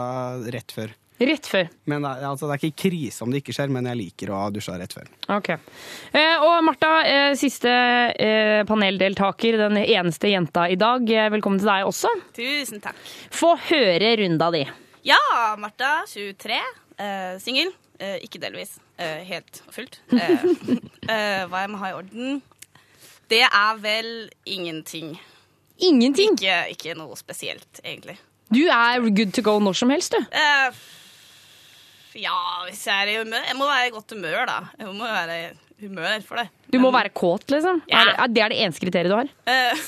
[0.55, 0.93] rett før.
[1.21, 1.67] Rett før.
[1.85, 4.31] Men det, er- altså, det er ikke krise om det ikke skjer, men jeg liker
[4.33, 5.09] å ha dusja rett før.
[5.37, 5.51] Ok.
[6.17, 11.05] Eh, og Martha, eh, siste eh, paneldeltaker, den eneste jenta i dag.
[11.13, 12.09] Eh, Velkommen til deg også.
[12.39, 12.97] Tusen takk.
[13.37, 14.63] Få høre runda di.
[15.05, 15.21] Ja,
[15.61, 16.57] Martha, 23,
[16.97, 17.69] eh, singel.
[18.01, 18.79] Eh, ikke delvis.
[18.97, 20.01] Eh, helt og fullt.
[21.11, 22.41] Eh, eh, hva jeg må ha i orden?
[23.29, 24.11] Det er vel
[24.49, 25.13] ingenting.
[25.89, 26.37] Ingenting?
[26.39, 28.19] Ikke, ikke noe spesielt, egentlig.
[28.51, 30.25] Du er good to go når som helst, du.
[30.35, 30.81] Eh,
[32.25, 32.35] ja,
[32.67, 34.57] hvis jeg er i humør Jeg må være i godt humør, da.
[34.81, 36.49] Jeg må være i humør for det.
[36.73, 37.83] Du må være kåt, liksom.
[37.91, 38.03] Ja.
[38.17, 39.31] Er, det er det eneste kriteriet du har.
[39.47, 39.87] Eh,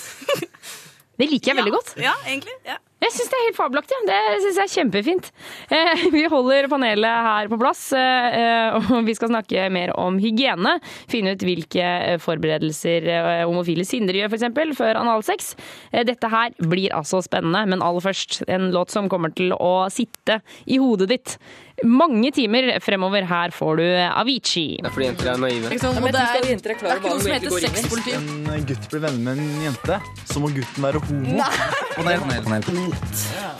[1.22, 1.90] Det liker jeg veldig godt.
[2.00, 2.54] ja, egentlig.
[2.66, 2.78] Ja.
[3.02, 3.96] Jeg syns det er helt fabelaktig.
[4.06, 5.30] Det syns jeg er kjempefint.
[5.74, 10.76] Eh, vi holder panelet her på plass, eh, og vi skal snakke mer om hygiene.
[11.10, 14.78] Finne ut hvilke eh, forberedelser eh, homofile syndere gjør, f.eks.
[14.78, 15.52] før analsex.
[15.90, 19.88] Eh, dette her blir altså spennende, men aller først en låt som kommer til å
[19.92, 20.38] sitte
[20.70, 21.36] i hodet ditt
[21.84, 23.24] mange timer fremover.
[23.28, 24.78] Her får du Avicii.
[24.82, 25.70] Det er fordi jenter er naive.
[25.70, 28.14] det er, det er ikke noe som heter sexpoliti.
[28.16, 29.98] En gutt blir venner med en jente,
[30.30, 31.40] så må gutten være homo.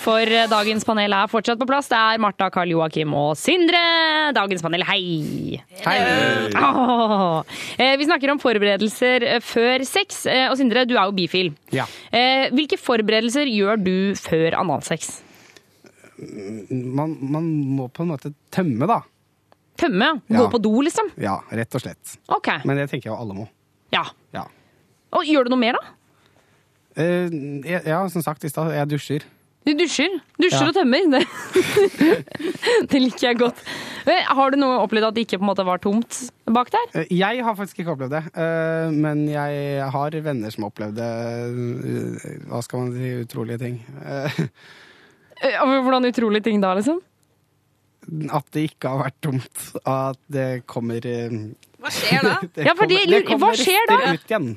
[0.02, 1.90] For eh, dagens panel er fortsatt på plass.
[1.92, 3.82] Det er Martha, Karl Joakim og Sindre.
[4.36, 5.60] Dagens panel, hei!
[5.84, 5.98] Hei!
[6.58, 7.42] Oh.
[7.78, 10.24] Vi snakker om forberedelser før sex.
[10.30, 11.52] Eh, Og Sindre, du er jo bifil.
[11.74, 11.86] Ja.
[12.12, 15.20] Eh, Hvilke forberedelser gjør du før analsex?
[16.70, 19.00] Man, man må på en måte tømme, da.
[19.80, 20.08] Tømme?
[20.28, 20.48] Gå Ja.
[20.52, 21.10] på do, liksom?
[21.18, 22.16] Ja, rett og slett.
[22.28, 22.60] Okay.
[22.64, 23.48] Men det tenker jeg jo alle må.
[23.92, 24.04] Ja.
[24.36, 24.44] Ja.
[25.12, 25.84] Og gjør du noe mer, da?
[27.02, 27.30] Eh,
[27.88, 29.24] ja, som sagt i stad, jeg dusjer.
[29.64, 30.10] Du dusjer.
[30.42, 30.68] Dusjer Ja.
[30.68, 31.04] og tømmer.
[31.12, 31.22] Det,
[32.90, 33.60] det liker jeg godt.
[34.10, 36.18] Eh, Har du noe opplevd at det ikke på en måte var tomt
[36.50, 36.88] bak der?
[37.00, 40.98] Eh, Jeg har faktisk ikke opplevd det, eh, men jeg har venner som har opplevd
[40.98, 41.10] det.
[42.26, 43.12] eh, Hva skal man si?
[43.22, 43.78] Utrolige ting.
[45.42, 47.00] Eh, Hvordan utrolige ting da, liksom?
[48.34, 49.66] At det ikke har vært tomt.
[49.86, 51.36] At det kommer eh,
[51.82, 52.34] Hva skjer da?
[52.56, 54.00] det Ja, fordi, kommer- det kommer hva skjer da?
[54.14, 54.48] Ut igjen.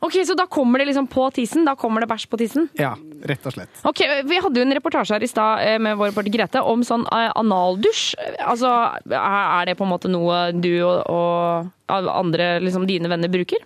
[0.00, 1.64] Ok, Så da kommer det liksom på tissen?
[1.66, 2.68] Da kommer det bæsj på tissen?
[2.78, 2.92] Ja,
[3.26, 3.80] rett og slett.
[3.88, 6.84] Ok, Vi hadde jo en reportasje her i stad eh, med vår reporter Grete om
[6.86, 8.12] sånn analdusj.
[8.46, 8.70] Altså,
[9.10, 13.64] Er det på en måte noe du og, og andre, liksom dine venner, bruker?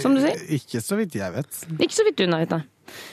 [0.00, 0.40] Som du sier?
[0.56, 1.60] Ikke så vidt jeg vet.
[1.76, 2.62] Ikke så vidt du vet, nei.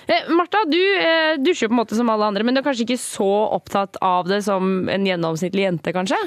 [0.07, 2.85] Eh, Martha, du eh, dusjer på en måte som alle andre, men du er kanskje
[2.87, 6.19] ikke så opptatt av det som en gjennomsnittlig jente, kanskje?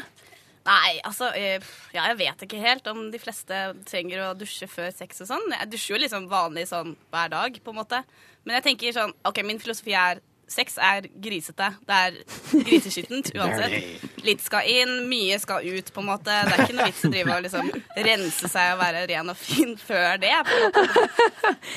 [0.67, 1.63] Nei, altså eh,
[1.95, 5.45] Ja, jeg vet ikke helt om de fleste trenger å dusje før sex og sånn.
[5.55, 8.03] Jeg dusjer jo liksom vanlig sånn hver dag, på en måte.
[8.45, 11.73] Men jeg tenker sånn OK, min filosofi er Sex er grisete.
[11.89, 12.19] Det er
[12.53, 14.05] griseskittent uansett.
[14.23, 16.37] Litt skal inn, mye skal ut, på en måte.
[16.47, 17.71] Det er ikke noe vits å drive og liksom
[18.07, 20.35] rense seg og være ren og fin før det.
[20.47, 20.85] på en måte.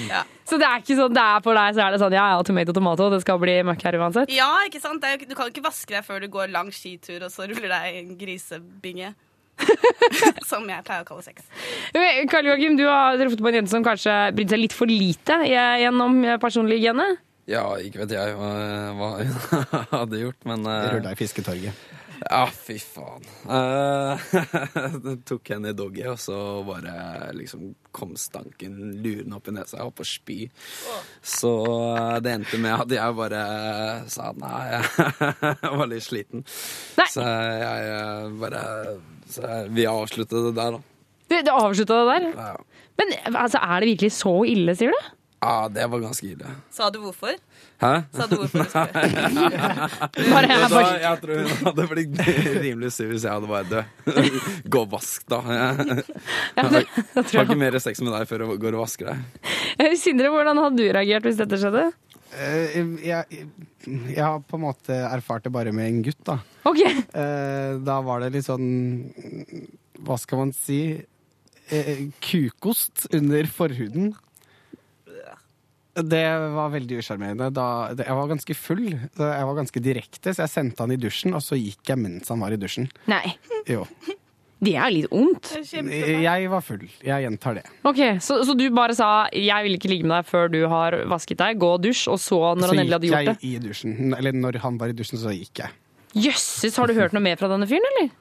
[0.10, 0.22] Ja.
[0.48, 2.38] Så det er ikke sånn det er for deg, så er det sånn ja ja,
[2.46, 4.32] tomato tomato, det skal bli møkk her uansett?
[4.34, 5.02] ja, ikke sant?
[5.04, 7.46] Det er, du kan jo ikke vaske deg før du går lang skitur, og så
[7.50, 9.12] ruller deg i en grisebinge.
[10.50, 11.46] Som jeg pleier å kalle sex.
[12.32, 15.42] Karl Joakim, du har truffet på en jente som kanskje brydde seg litt for lite
[15.50, 17.10] gjennom eh, personlig hygiene?
[17.50, 21.88] Ja, ikke vet jeg hva, hun hadde gjort, men uh, Rulla i Fisketorget.
[22.20, 23.24] Ja, fy faen.
[23.50, 26.36] Uh, tok henne i doggy, og så
[26.68, 29.78] bare liksom kom stanken lurende opp i nesa.
[29.80, 30.38] Jeg holdt på å spy.
[31.26, 31.54] Så
[31.96, 33.42] eh, det endte med at jeg bare
[34.12, 34.60] sa nei,
[35.64, 36.46] jeg var litt sliten.
[37.10, 38.64] Så jeg eh, bare
[39.30, 41.16] så jeg, Vi avsluttet det der, da.
[41.30, 42.30] Du, du avslutta det der?
[42.38, 42.86] Ja.
[43.00, 45.10] Men altså, er det virkelig så ille, sier du?
[45.40, 46.50] Ja, det var ganske ille.
[46.76, 47.38] Sa du hvorfor?
[47.80, 47.92] Hæ?
[48.12, 48.74] Sa du hvorfor du
[50.34, 52.20] Bare- jeg bare- jeg tror hun hadde blitt
[52.66, 53.86] rimelig sur hvis jeg hadde vært død.
[54.76, 55.40] Gå og vask, da.
[55.56, 56.04] Jeg,
[56.60, 56.84] jeg,
[57.16, 59.48] har ikke mer sex med deg før jeg går og vasker deg.
[59.80, 61.86] Eh, Sindre, hvordan hadde du reagert hvis dette skjedde?
[62.30, 63.48] Uh, jeg,
[63.88, 66.36] jeg har på en måte erfart det bare med en gutt, da.
[66.68, 66.84] Ok.
[67.16, 68.68] Uh, da var det litt sånn
[70.04, 70.82] Hva skal man si?
[72.26, 74.12] Kukost under forhuden.
[75.96, 77.50] Det var veldig usjarmerende.
[77.98, 78.86] Jeg var ganske full.
[78.94, 82.30] Jeg var ganske direkte, så jeg sendte han i dusjen, og så gikk jeg mens
[82.32, 82.90] han var i dusjen.
[83.12, 83.36] Nei.
[83.68, 83.86] Jo.
[84.60, 85.54] Det er litt ondt.
[85.72, 86.82] Jeg var full.
[87.00, 87.62] Jeg gjentar det.
[87.88, 90.98] Ok, så, så du bare sa 'jeg vil ikke ligge med deg før du har
[91.08, 93.36] vasket deg', gå og dusj, og så, når så han endelig hadde gjort det?
[93.38, 94.18] Så gikk jeg i dusjen.
[94.20, 95.72] Eller når han var i dusjen, så gikk jeg.
[96.28, 98.12] Jøsses, har du hørt noe mer fra denne fyren, eller?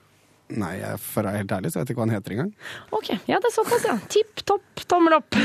[0.48, 2.52] Nei, for å være helt ærlig så vet jeg ikke hva han heter engang.
[2.96, 3.96] Ok, ja det er såpass, ja.
[4.08, 5.36] Tipp topp, tommel opp.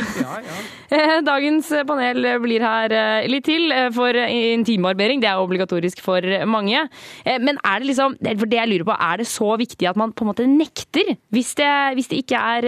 [0.93, 6.21] Eh, Dagens panel blir her eh, litt til, eh, for intimbarbering det er obligatorisk for
[6.45, 6.83] mange.
[7.25, 9.97] Men er det liksom, er for det jeg lurer på, er det så viktig at
[9.97, 12.67] man på en måte nekter hvis det, hvis det ikke er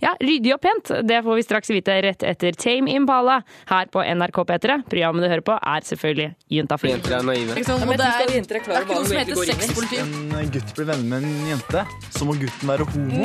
[0.00, 0.94] ja, ryddig og pent?
[1.04, 4.78] Det får vi straks vite rett etter Tame Impala her på NRK P3.
[4.88, 6.94] Programmet du hører på er selvfølgelig Juntafil.
[6.96, 7.58] Jenter er naive.
[7.58, 8.32] Ja, Og det er-
[8.80, 10.16] ikke noe som heter sexpolitikk.
[10.40, 13.24] En gutt blir venner med en jente, så må gutten være homo.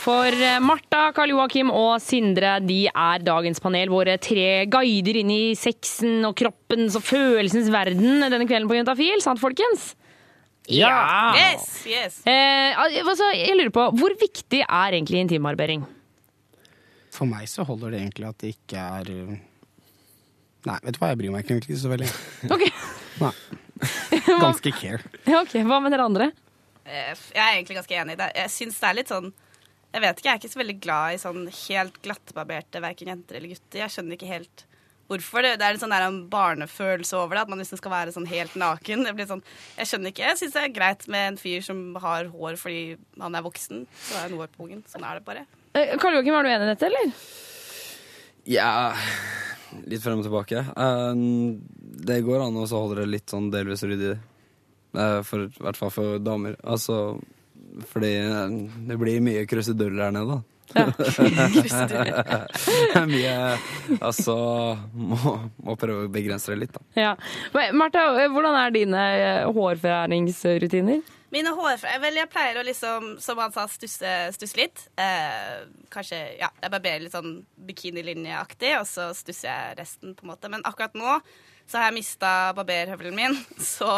[0.00, 3.92] For eh, Martha, Karl Joakim og Sindre de er dagens panel.
[3.92, 9.22] Våre tre guider inn i sexen og kroppens og følelsens verden denne kvelden på Juntafil.
[9.24, 9.92] Sant, folkens?
[10.70, 11.32] Ja!
[11.38, 12.18] Yes, yes.
[12.28, 15.86] Eh, altså, jeg lurer på, Hvor viktig er egentlig intimbarbering?
[17.14, 19.32] For meg så holder det egentlig at det ikke er uh,
[20.68, 22.08] Nei, vet du hva, jeg bryr meg egentlig ikke så veldig.
[22.52, 22.66] Ok.
[23.24, 23.34] Nei.
[24.44, 25.02] Ganske care.
[25.26, 26.30] Ja, ok, Hva med dere andre?
[26.84, 28.30] Eh, Jeg er egentlig ganske enig i det.
[28.36, 29.30] Jeg syns det er litt sånn
[29.92, 33.38] Jeg vet ikke, jeg er ikke så veldig glad i sånn helt glattbarberte verken jenter
[33.40, 33.80] eller gutter.
[33.82, 34.64] Jeg skjønner ikke helt
[35.10, 35.42] hvorfor.
[35.42, 38.12] Det, det er en sånn der en barnefølelse over det, at man liksom skal være
[38.14, 39.02] sånn helt naken.
[39.08, 39.42] Det blir sånn,
[39.74, 40.28] jeg skjønner ikke.
[40.28, 42.82] Jeg syns det er greit med en fyr som har hår fordi
[43.18, 43.82] han er voksen.
[44.06, 44.84] Så er det noe på pungen.
[44.92, 45.42] Sånn er det bare.
[45.74, 47.10] Eh, Karl Joakim, er du enig i dette, eller?
[48.50, 48.70] Ja
[49.86, 50.64] Litt frem og tilbake.
[50.70, 51.24] Eh,
[52.06, 54.16] det går an å holde det litt sånn delvis ryddig.
[54.90, 56.56] Uh, for, I hvert fall for damer.
[56.66, 57.18] Altså
[57.88, 58.48] fordi eh,
[58.88, 60.42] det blir mye kruseduller her nede, da.
[60.70, 60.86] Ja.
[63.10, 63.58] mye
[63.98, 64.36] Altså
[64.94, 65.16] må,
[65.66, 66.80] må prøve å begrense det litt, da.
[66.98, 67.16] Ja.
[67.74, 71.00] Martha, eh, hvordan er dine eh, hårfjerningsrutiner?
[71.30, 74.82] Mine hårfrø Vel, jeg pleier å liksom, som han sa, stusse, stusse litt.
[74.98, 80.32] Eh, kanskje ja, jeg barberer litt sånn bikinilinjeaktig, og så stusser jeg resten, på en
[80.32, 80.50] måte.
[80.50, 81.20] Men akkurat nå
[81.70, 83.90] så har jeg mista barberhøvelen min, så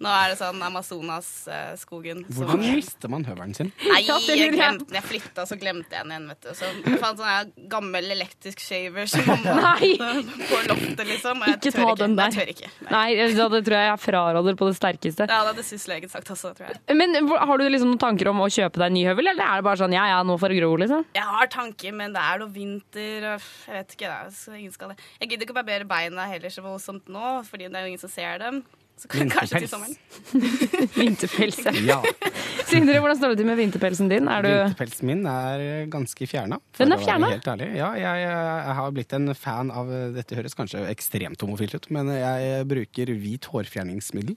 [0.00, 2.24] nå er det sånn Amazonas-skogen.
[2.30, 3.72] som- Hvordan mister man høvelen sin?
[3.86, 4.94] Nei, jeg glemte den.
[4.94, 6.28] Jeg flytta, så glemte jeg den igjen.
[6.28, 6.50] vet du.
[6.54, 9.96] Så jeg fant sånn gammel elektrisk shaver som mamma Nei.
[10.50, 11.40] på loftet, liksom.
[11.42, 12.30] og jeg Ikke tør ta den der.
[12.30, 12.70] Jeg tør ikke.
[12.90, 15.26] Nei, ja, det tror jeg jeg fraråder på det sterkeste.
[15.26, 16.78] Ja, det hadde syslegen sagt også, tror jeg.
[16.96, 19.60] Men har du liksom noen tanker om å kjøpe deg en ny høvel, eller er
[19.60, 21.04] det bare sånn ja ja, nå får det gro, liksom?
[21.16, 24.30] Jeg har tanker, men det er noe vinter og Jeg vet ikke, da.
[24.34, 24.98] Så ingen skal det.
[25.20, 28.02] Jeg gidder ikke å barbere beina heller så voldsomt nå, fordi det er jo ingen
[28.02, 28.62] som ser dem.
[29.00, 29.96] Så kan- kanskje til sommeren.
[31.00, 31.58] Vinterpels.
[31.64, 31.72] ja.
[31.80, 31.98] Ja.
[32.68, 34.28] Sindre, hvordan står det til med vinterpelsen din?
[34.28, 36.58] Er du Vinterpelsen min er ganske fjerna.
[36.78, 37.30] Den er fjerna?
[37.32, 37.70] Helt ærlig.
[37.78, 42.12] Ja, jeg, jeg har blitt en fan av Dette høres kanskje ekstremt homofilt ut, men
[42.12, 44.36] jeg bruker hvit hårfjerningsmiddel.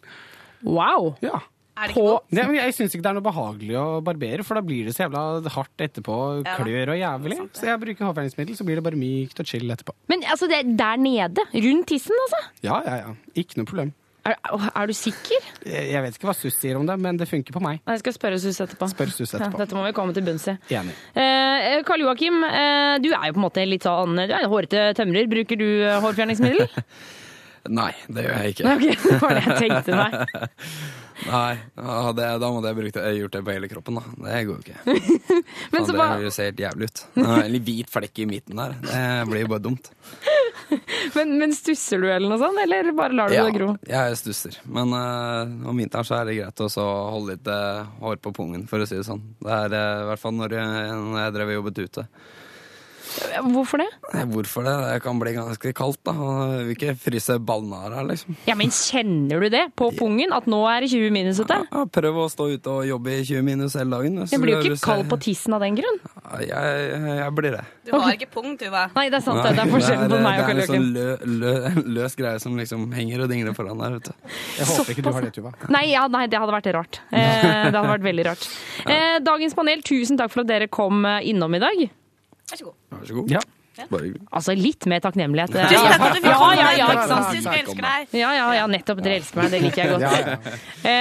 [0.63, 1.17] Wow!
[1.21, 1.41] Ja.
[1.73, 2.51] Er det På ikke noe?
[2.53, 5.07] Det, jeg syns ikke det er noe behagelig å barbere, for da blir det så
[5.07, 5.23] jævla
[5.55, 6.19] hardt etterpå.
[6.43, 6.59] Ja.
[6.59, 7.39] Klør og jævlig.
[7.57, 9.95] Så jeg bruker hårfjerningsmiddel, så blir det bare mykt og chill etterpå.
[10.13, 12.45] Men altså, det er der nede, rundt tissen, altså?
[12.65, 13.17] Ja, ja, ja.
[13.41, 13.93] Ikke noe problem.
[14.23, 15.47] Er, er du sikker?
[15.67, 17.81] Jeg, jeg vet ikke hva SUS sier om det, men det funker på meg.
[17.83, 18.87] Nei, Jeg skal spørre Sus etterpå.
[18.93, 20.55] Spør SUS Ja, dette må vi komme til bunns i.
[20.77, 20.95] Enig.
[21.19, 24.51] Eh, Karl Joakim, eh, du er jo på en måte litt sånn Du er en
[24.53, 25.27] hårete tømrer.
[25.33, 26.69] Bruker du eh, hårfjerningsmiddel?
[27.79, 28.69] Nei, det gjør jeg ikke.
[28.69, 30.53] Nei, ok, det var det jeg tenkte meg.
[31.27, 34.13] Nei, ja, det, Da måtte jeg brukt gjort det på hele kroppen, da.
[34.27, 34.79] Det går jo ikke.
[35.73, 36.33] Men Faen, så det bare...
[36.35, 37.03] ser helt jævlig ut.
[37.23, 38.75] En hvit flekk i midten der.
[38.83, 39.91] Det blir jo bare dumt.
[41.15, 43.73] men, men stusser du eller noe sånt, eller bare lar du Ja, det gro?
[43.87, 44.59] jeg stusser.
[44.65, 46.69] Men uh, om vinteren så er det greit å
[47.13, 49.23] holde litt uh, hår på pungen, for å si det sånn.
[49.43, 52.07] Det er uh, i hvert fall når jeg, når jeg drev og jobbet ute.
[53.53, 53.87] Hvorfor det?
[54.31, 54.73] Hvorfor det?
[54.93, 56.13] Det kan bli ganske kaldt, da.
[56.13, 58.37] Jeg vil ikke fryse ballene liksom.
[58.47, 60.33] Ja, men kjenner du det på pungen?
[60.35, 61.57] At nå er det 20 minus ute?
[61.69, 64.19] Ja, prøv å stå ute og jobbe i 20 minus hele dagen.
[64.25, 65.99] så Jeg blir jo ikke kald på tissen av den grunn.
[66.23, 67.63] Ja, Jeg, jeg blir det.
[67.85, 68.85] Du har ikke pung, Tuva.
[68.95, 69.41] Nei, det er sant.
[69.43, 71.07] Det, det er forskjellen på meg og det er en sånn lø,
[71.43, 71.53] lø,
[71.99, 73.97] løs greie som liksom henger og dingler foran der.
[73.99, 74.29] vet du.
[74.59, 75.51] Jeg håper ikke du har det, Tuva.
[75.73, 77.01] Nei, ja, nei, det hadde vært rart.
[77.11, 78.47] Eh, det hadde vært veldig rart.
[78.87, 81.83] Eh, dagens panel, tusen takk for at dere kom eh, innom i dag.
[82.51, 82.73] Vær så god.
[82.99, 83.29] Vær så god.
[83.29, 83.39] Ja.
[83.89, 84.11] Bare.
[84.29, 85.55] Altså litt mer takknemlighet.
[85.57, 87.09] Ja, ja, ja, ikke sant?
[87.09, 88.15] fantastisk, Jeg elsker deg.
[88.19, 89.01] Ja, ja, ja, nettopp.
[89.01, 89.49] Dere elsker meg.
[89.53, 90.03] Det liker jeg godt.
[90.85, 90.99] Ja.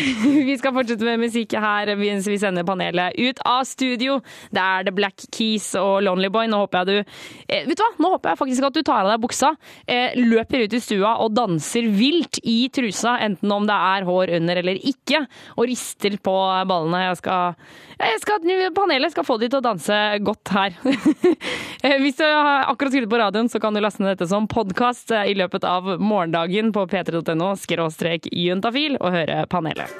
[0.50, 4.18] Vi skal fortsette med musikk her mens vi sender panelet ut av studio.
[4.52, 6.48] Det er The Black Keys og Lonely Boy.
[6.50, 7.90] Nå håper jeg du eh, Vet du hva?
[8.02, 9.52] Nå håper jeg faktisk at du tar av deg buksa,
[9.90, 14.34] eh, løper ut i stua og danser vilt i trusa, enten om det er hår
[14.40, 15.22] under eller ikke,
[15.56, 16.36] og rister på
[16.70, 17.04] ballene.
[17.08, 17.60] Jeg skal,
[18.00, 20.76] jeg skal Panelet skal få de til å danse godt her.
[21.80, 24.48] Eh, Hvis du har akkurat skrudd på radioen, så kan du laste ned dette som
[24.50, 29.92] podkast i løpet av morgendagen på p3.no skråstrek juntafil og høre panelet.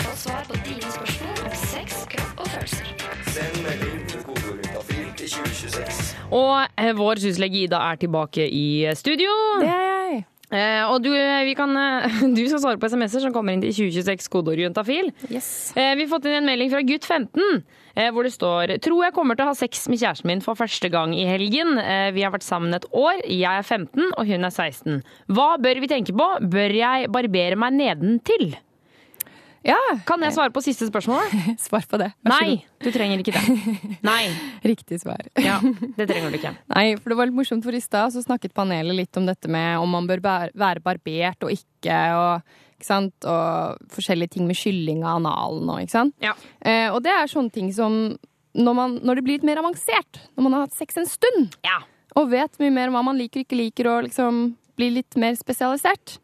[0.00, 2.90] Få svar på dine spørsmål om sex, kropp og følelser.
[3.36, 4.74] Send melding til kodeordet
[5.20, 6.02] til 2026.
[6.34, 8.66] Og eh, vår syslege Ida er tilbake i
[8.98, 9.38] studio.
[9.62, 10.20] Det er jeg.
[10.50, 11.12] Eh, og du,
[11.46, 15.14] vi kan, eh, du skal svare på SMS-er som kommer inn til 2026 kodeord juntafil.
[15.30, 19.04] Eh, vi har fått inn en melding fra gutt 15 eh, hvor det står Tror
[19.06, 21.78] jeg kommer til å ha sex med kjæresten min for første gang i helgen.
[21.78, 23.22] Eh, vi har vært sammen et år.
[23.28, 25.02] Jeg er 15 og hun er 16.
[25.30, 26.28] Hva bør vi tenke på?
[26.50, 28.54] Bør jeg barbere meg nedentil?
[29.64, 29.78] Ja.
[30.04, 31.30] Kan jeg svare på siste spørsmål?
[31.66, 32.10] Svar på det.
[32.28, 33.78] Nei, du trenger ikke det.
[34.10, 34.28] Nei.
[34.64, 35.24] Riktig svar.
[35.40, 35.56] Ja,
[35.96, 36.52] det trenger du ikke.
[36.74, 39.48] Nei, for det var litt morsomt, for i stad så snakket panelet litt om dette
[39.50, 43.24] med om man bør være barbert og ikke, og, ikke sant?
[43.24, 46.14] og forskjellige ting med kylling av analen og ikke sant.
[46.22, 46.34] Ja.
[46.60, 47.96] Eh, og det er sånne ting som
[48.54, 51.56] når, man, når det blir litt mer avansert, når man har hatt sex en stund,
[51.66, 51.80] Ja.
[52.14, 54.44] og vet mye mer om hva man liker og ikke liker, og liksom
[54.78, 56.18] blir litt mer spesialisert,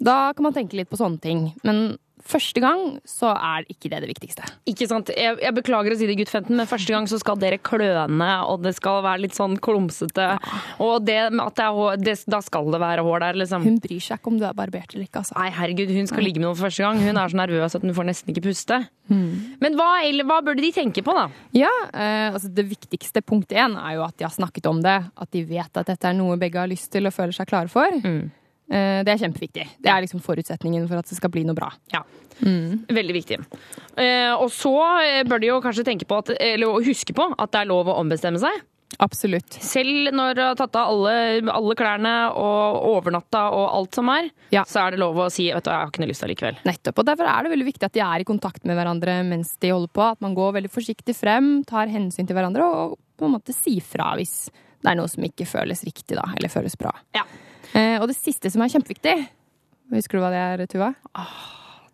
[0.00, 1.52] da kan man tenke litt på sånne ting.
[1.66, 1.98] Men
[2.28, 4.46] første gang så er ikke det det viktigste.
[4.68, 5.12] Ikke sant?
[5.14, 8.30] Jeg, jeg beklager å si det, gutt 15, men første gang så skal dere kløne,
[8.48, 10.28] og det skal være litt sånn klumsete.
[10.84, 13.66] Og det, at det er hår, det, da skal det være hår der, liksom.
[13.66, 15.36] Hun bryr seg ikke om du er barbert eller ikke, altså.
[15.38, 17.02] Nei, herregud, hun skal ligge med noen for første gang.
[17.02, 18.82] Hun er så nervøs at hun får nesten ikke puste.
[19.08, 21.28] Men hva, eller, hva burde de tenke på, da?
[21.56, 24.98] Ja, eh, altså Det viktigste punkt én er jo at de har snakket om det.
[25.16, 27.72] At de vet at dette er noe begge har lyst til og føler seg klare
[27.72, 27.88] for.
[28.04, 28.26] Eh,
[28.68, 29.66] det er kjempeviktig.
[29.80, 31.70] Det er liksom forutsetningen for at det skal bli noe bra.
[31.94, 32.02] Ja.
[32.38, 33.38] Veldig viktig.
[33.98, 37.50] Eh, og så eh, bør de jo kanskje tenke på at, eller huske på at
[37.54, 38.60] det er lov å ombestemme seg.
[39.04, 39.58] Absolutt.
[39.62, 44.30] Selv når du har tatt av alle, alle klærne og overnatta og alt som er,
[44.54, 44.62] Ja.
[44.66, 46.56] så er det lov å si vet du, jeg har ikke noe lyst allikevel.
[46.64, 47.02] Nettopp.
[47.02, 49.74] Og derfor er det veldig viktig at de er i kontakt med hverandre mens de
[49.74, 50.06] holder på.
[50.16, 53.84] At man går veldig forsiktig frem, tar hensyn til hverandre og på en måte sier
[53.84, 54.48] fra hvis
[54.78, 56.24] det er noe som ikke føles riktig, da.
[56.38, 56.94] Eller føles bra.
[57.16, 57.26] Ja.
[57.74, 59.16] Eh, og det siste som er kjempeviktig
[59.92, 60.90] Husker du hva det er, Tuva?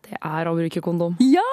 [0.05, 1.14] Det er å bruke kondom.
[1.22, 1.45] Ja!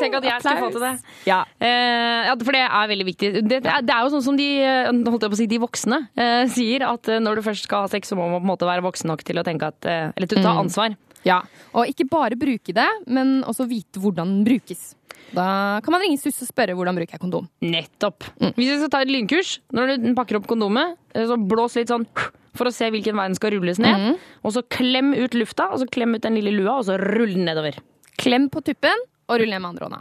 [0.00, 0.90] Tenk at jeg skulle få til det.
[1.28, 1.36] Ja.
[1.62, 3.28] Eh, for det er veldig viktig.
[3.36, 5.46] Det, det, er, det er jo sånn som de, eh, holdt jeg på å si,
[5.54, 8.40] de voksne eh, sier, at eh, når du først skal ha sex, så må man
[8.42, 10.54] på en måte være voksen nok til å tenke at eh, Eller til å ta
[10.56, 10.62] Mm.
[10.66, 10.96] ansvar.
[11.24, 11.38] Ja,
[11.72, 14.90] og ikke bare bruke det, men også vite hvordan den brukes.
[15.32, 17.48] Da kan man ringe SUS og spørre hvordan bruker jeg kondom.
[17.64, 18.24] Nettopp.
[18.54, 21.88] Hvis vi skal ta et lynkurs, når du pakker opp kondomet, eh, så blås litt
[21.88, 22.04] sånn
[22.54, 24.18] for å se hvilken vei den skal rulles ned.
[24.44, 27.32] Og så klem ut lufta, og så klem ut den lille lua, og så rull
[27.34, 27.74] den nedover.
[28.20, 28.94] Klem på tuppen
[29.26, 30.00] og rull ned med andre hånda.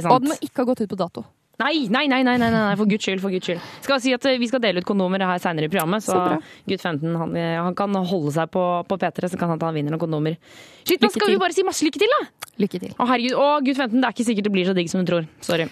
[0.00, 0.12] Sant?
[0.14, 1.24] Og den må ikke ha gått ut på dato.
[1.62, 3.20] Nei, nei, nei, nei, nei, nei, for guds skyld.
[3.22, 3.62] for guds skyld.
[3.84, 6.38] Skal si at eh, Vi skal dele ut kondomer her senere i programmet, så, Så
[6.70, 9.70] gutt 15 han, eh, han kan holde seg på, på P3, så kan han ta
[9.74, 10.38] vinner noen kondomer.
[10.82, 12.48] Shit, nå Lykke skal vi bare si masse lykke til, da!
[12.64, 12.96] Lykke til.
[12.98, 13.38] Å, herregud.
[13.38, 15.30] Å, gutt 15, det er ikke sikkert det blir så digg som du tror.
[15.46, 15.68] Sorry.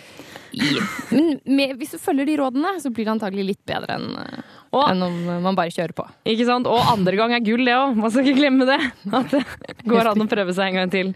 [1.11, 4.59] Men med, hvis du følger de rådene, så blir det antagelig litt bedre enn eh,
[4.73, 6.07] Og- enn om man bare kjører på.
[6.25, 6.67] Ikke sant?
[6.67, 7.95] Og andre gang er gull, det òg.
[7.97, 8.79] Man skal ikke glemme det.
[9.19, 9.43] At det
[9.85, 11.13] går an å prøve seg en gang til.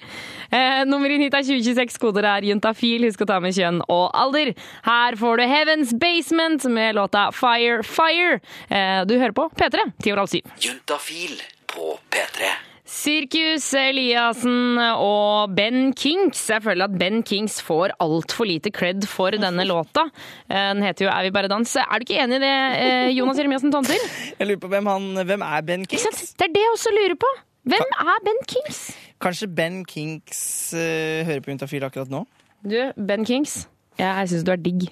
[0.52, 1.96] Eh, nummer inn hit er 2026.
[2.02, 3.06] Koder er juntafil.
[3.08, 4.52] Husk å ta med kjønn og alder.
[4.84, 8.40] Her får du Heavens Basement med låta Fire Fire.
[8.68, 10.52] Eh, du hører på P3, ti år halv syv.
[10.60, 11.40] Juntafil
[11.72, 12.52] på P3.
[12.96, 16.40] Sirkus Eliassen og Ben Kings.
[16.48, 20.06] Jeg føler at Ben Kings får altfor lite cred for denne låta.
[20.48, 21.76] Eh, Den heter jo Er vi bare dans.
[21.76, 24.00] Er du ikke enig i det, eh, Jonas Jeremiassen Tomter?
[24.38, 26.06] Jeg lurer på hvem, han, hvem er Ben Kinks?
[26.06, 26.32] Kings?
[26.38, 27.32] Det er det jeg også lurer på.
[27.66, 28.80] Hvem er Ben Kings?
[29.20, 32.24] Kanskje Ben Kings uh, hører på Juntafil akkurat nå?
[32.64, 33.66] Du, Ben Kings.
[33.98, 34.88] Jeg syns du er digg.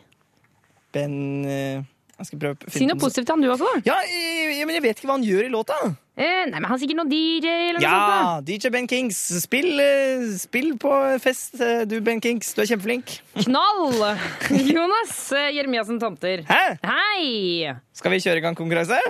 [0.93, 1.83] Ben eh,
[2.15, 3.71] Jeg skal prøve å Si noe positivt til han du også.
[3.87, 5.79] Ja, jeg, men jeg vet ikke hva han gjør i låta.
[6.15, 7.95] Eh, nei, men Han er sikkert noen DJ eller noe Ja,
[8.37, 8.47] sånt.
[8.47, 9.19] DJ Ben Kings.
[9.43, 10.93] Spill, eh, spill på
[11.25, 12.53] fest, eh, du Ben Kings.
[12.55, 13.17] Du er kjempeflink.
[13.43, 13.99] Knall!
[14.77, 16.47] Jonas eh, Jeremiassen Tomter.
[16.47, 16.63] Hæ?
[16.87, 17.75] Hei!
[17.99, 19.03] Skal vi kjøre i gang konkurranse?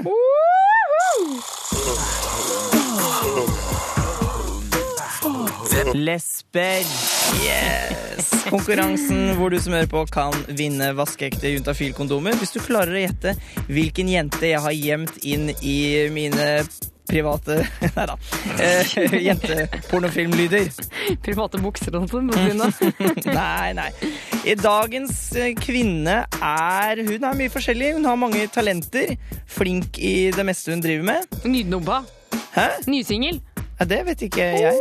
[5.95, 6.85] Lesber.
[7.43, 8.31] Yes!
[8.53, 13.35] Konkurransen hvor du som hører på kan vinne vaskeekte juntafil-kondomer hvis du klarer å gjette
[13.66, 15.79] hvilken jente jeg har gjemt inn i
[16.14, 16.47] mine
[17.11, 17.57] private
[17.97, 18.16] Nei da.
[18.62, 18.95] Eh,
[19.27, 20.70] Jentepornofilmlyder.
[21.25, 22.31] Private bukser og sånn.
[23.41, 23.91] nei, nei.
[24.47, 27.97] I dagens eh, kvinne er Hun er mye forskjellig.
[27.99, 29.16] Hun har mange talenter.
[29.51, 31.41] Flink i det meste hun driver med.
[31.45, 32.05] Nydnobba.
[32.55, 32.70] Hæ?
[32.89, 33.43] Nysingel.
[33.81, 34.79] Ja, det vet ikke jeg.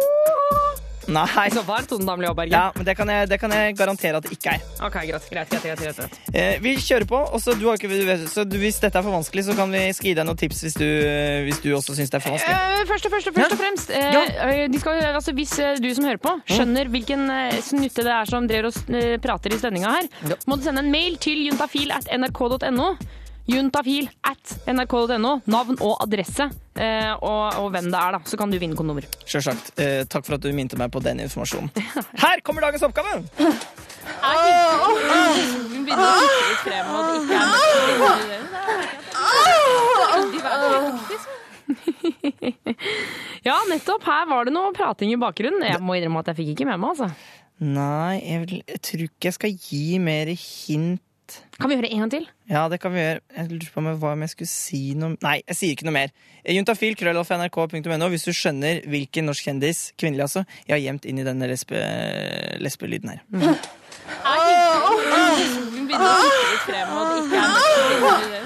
[1.11, 1.49] Nei.
[1.53, 2.55] Så var Tone Damli Aaberge.
[2.55, 4.65] Ja, men det kan, jeg, det kan jeg garantere at det ikke er.
[4.83, 6.19] Ok, greit, greit, greit, greit, greit.
[6.33, 7.19] Eh, vi kjører på.
[7.35, 10.13] Også, du har ikke, så du, hvis dette er for vanskelig, så kan vi gi
[10.15, 10.87] deg noen tips hvis du,
[11.47, 12.59] hvis du også syns det er for vanskelig.
[12.59, 14.67] Eh, først og, først, og, først og fremst eh, ja.
[14.71, 18.29] de skal, altså, Hvis eh, du som hører på, skjønner hvilken eh, snutte det er
[18.29, 21.93] som drev og eh, prater i stønninga her, må du sende en mail til juntafil
[21.95, 22.93] at nrk.no.
[23.49, 25.33] Juntafil at nrk.no.
[25.51, 26.45] Navn og adresse
[26.79, 28.19] eh, og, og hvem det er, da.
[28.29, 29.03] Så kan du vinne kondommer.
[29.27, 29.73] Sjølsagt.
[29.79, 31.69] Eh, takk for at du minte meg på den informasjonen.
[32.23, 33.19] Her kommer dagens oppgave!
[34.23, 37.51] Hun begynner å titte litt frem, og det ikke er
[43.43, 44.03] Ja, nettopp.
[44.07, 45.63] Her var det noe prating i bakgrunnen.
[45.67, 47.07] Jeg må innrømme at jeg fikk ikke med meg, altså.
[47.63, 51.03] Nei, jeg, vil, jeg tror ikke jeg skal gi mer hint.
[51.59, 52.27] Kan vi gjøre en gang til?
[52.49, 53.21] Ja, det kan vi gjøre.
[53.37, 56.13] Jeg lurer på hva om jeg skulle si noe Nei, jeg sier ikke noe mer.
[56.49, 61.27] Juntafil, krøllalfa.nrk.no hvis du skjønner hvilken norsk kjendis, kvinnelig altså, jeg har gjemt inn i
[61.27, 61.83] denne lesbe,
[62.63, 63.25] lesbelyden her.
[63.31, 63.43] Mm.
[63.47, 63.57] ah,
[64.23, 64.39] ah,
[64.83, 66.23] ah, ah, ah,
[66.57, 68.42] ikke er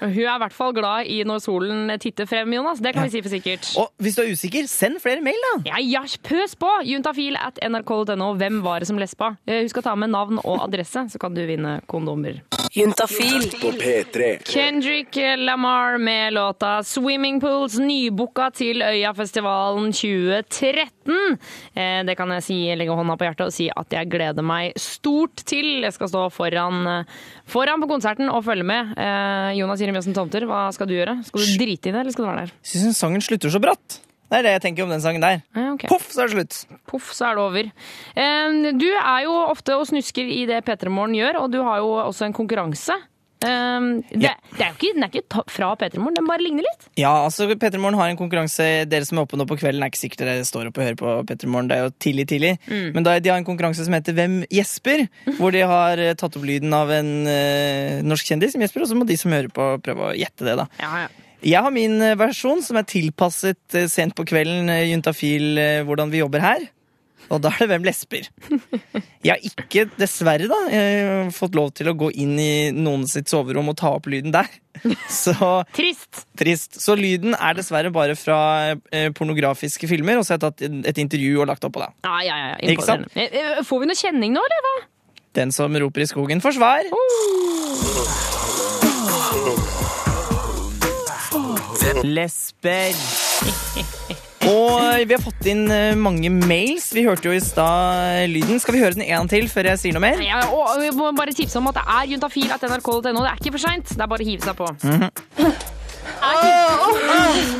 [0.00, 2.82] Hun er i hvert fall glad i når solen titter frem, Jonas.
[2.84, 3.70] Det kan vi si for sikkert.
[3.80, 5.54] Og hvis du er usikker, send flere mail, da!
[5.72, 6.70] Ja, ja, pøs på!
[6.88, 8.32] Juntafil at nrk.no.
[8.38, 9.34] Hvem var det som lespa?
[9.46, 12.42] Eh, Husk å ta med navn og adresse, så kan du vinne kondomer.
[12.72, 14.38] Juntafil På P3.
[14.44, 21.38] Kendrick Lamar med låta 'Swimming Pools', nybooka til Øyafestivalen 2013.
[21.74, 24.72] Eh, Det kan jeg si, legge hånda på hjertet og si at jeg gleder meg
[24.76, 25.80] stort til.
[25.82, 27.06] Jeg skal stå foran,
[27.46, 28.92] foran på konserten og følge med.
[28.96, 31.24] Eh, Jonas Jirim Tomter, hva skal du gjøre?
[31.24, 32.52] Skal du drite i det, eller skal du være der?
[32.62, 34.00] Syns den sangen slutter så bratt.
[34.28, 35.42] Det er det jeg tenker om den sangen der.
[35.88, 36.80] Poff, så er det slutt.
[36.90, 37.70] Poff, så er det over.
[38.78, 41.94] Du er jo ofte og snusker i det P3 Morgen gjør, og du har jo
[42.04, 42.96] også en konkurranse.
[43.38, 46.66] Um, Det, det er jo ikke, den er ikke fra P3 Morgen, den bare ligner
[46.66, 46.88] litt.
[46.98, 48.66] Ja, altså Petter Morgen har en konkurranse.
[48.90, 50.98] Dere som er oppe nå på kvelden, er ikke sikkert dere står oppe og hører
[50.98, 51.70] på Petter Morgen.
[51.70, 52.52] Det er jo tidlig, tidlig.
[52.66, 52.88] Mm.
[52.96, 55.06] Men da, de har en konkurranse som heter Hvem gjesper?
[55.38, 58.90] Hvor de har eh, tatt opp lyden av en uh, norsk kjendis som gjesper, og
[58.90, 60.66] så må de som hører på, prøve å gjette det, da.
[61.44, 66.10] Jeg har min eh, versjon, som er tilpasset eh, sent på kvelden, eh, juntafil, hvordan
[66.10, 66.66] vi jobber her.
[67.28, 68.28] Og da er det Hvem lesber.
[69.26, 70.58] Jeg har ikke, dessverre, da,
[71.34, 74.48] fått lov til å gå inn i noen sitt soverom og ta opp lyden der.
[75.12, 75.34] Så,
[75.76, 76.22] Trist.
[76.38, 76.78] Trist.
[76.80, 78.38] Så lyden er dessverre bare fra
[79.18, 81.90] pornografiske filmer, og så har jeg tatt et intervju og lagt opp på det.
[82.06, 82.56] Ja, ja, ja.
[82.72, 83.12] Ikke sant?
[83.68, 84.74] Får vi noe kjenning nå, eller hva?
[85.42, 88.37] Den som roper i skogen, får svar.
[92.04, 92.94] Lesber.
[94.48, 96.88] Og vi har fått inn eh, mange mails.
[96.96, 98.60] Vi hørte jo i stad lyden.
[98.62, 100.20] Skal vi høre den en til før jeg sier noe mer?
[100.24, 103.02] Ja, og vi må bare tipse om at det er juntafil at nrk.no.
[103.02, 103.88] Det er ikke for seint.
[103.92, 104.66] Det er bare å hive seg på.
[104.84, 105.08] Mhm.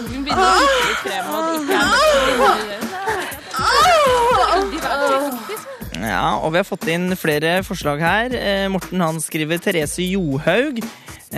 [0.08, 1.76] Hun begynner å titte litt frem, og det
[4.78, 4.88] ikke
[5.98, 8.34] Ja, og vi har fått inn flere forslag her.
[8.38, 10.78] Eh, Morten han skriver Therese Johaug.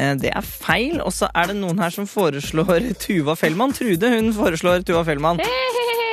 [0.00, 1.00] Eh, det er feil.
[1.04, 3.76] Og så er det noen her som foreslår Tuva Fellmann.
[3.76, 5.42] Trude hun foreslår Tuva Fellmann.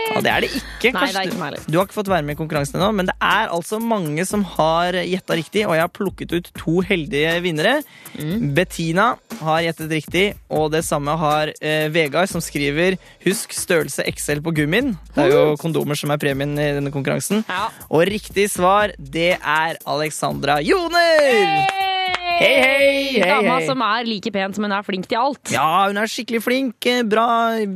[0.08, 0.92] Ja, det er det ikke.
[0.96, 1.56] Nei, det er ikke du- meg.
[1.68, 4.44] Du har ikke fått være med i konkurransen ennå, men det er altså mange som
[4.56, 7.82] har gjetta riktig, og jeg har plukket ut to heldige vinnere.
[8.16, 8.54] Mm.
[8.56, 9.08] Bettina
[9.42, 14.56] har gjettet riktig, og det samme har eh, Vegard, som skriver 'Husk størrelse XL på
[14.56, 14.96] gummien'.
[15.14, 17.44] Det er jo kondomer som er premien i denne konkurransen.
[17.92, 21.97] Og riktig svar, det er Alexandra Joner!
[22.28, 23.66] Hei, hei, hei, Dama hei.
[23.66, 25.52] som er like pen som hun er flink til alt.
[25.54, 26.86] Ja, hun er skikkelig flink.
[26.86, 27.28] Eh, Bra,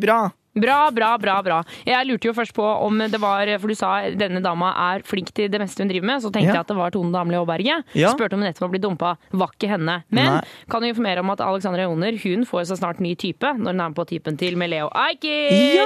[0.03, 0.19] bra.
[0.53, 1.37] Bra, bra, bra.
[1.41, 1.57] bra.
[1.87, 5.31] Jeg lurte jo først på om det var For du sa denne dama er flink
[5.33, 6.21] til det meste hun driver med.
[6.23, 6.57] Så tenkte Ja.
[6.59, 7.83] jeg at det var Tone Damli Aaberge.
[7.95, 8.11] Ja.
[8.11, 9.13] Spurte om hun nettopp har blitt dumpa.
[9.31, 10.03] Var ikke henne.
[10.11, 10.41] Men Nei.
[10.69, 13.79] kan jo informere om at Alexandra Joner hun får så snart ny type når hun
[13.79, 15.75] er med på typen til med Leo Ajkic.
[15.77, 15.85] Ja,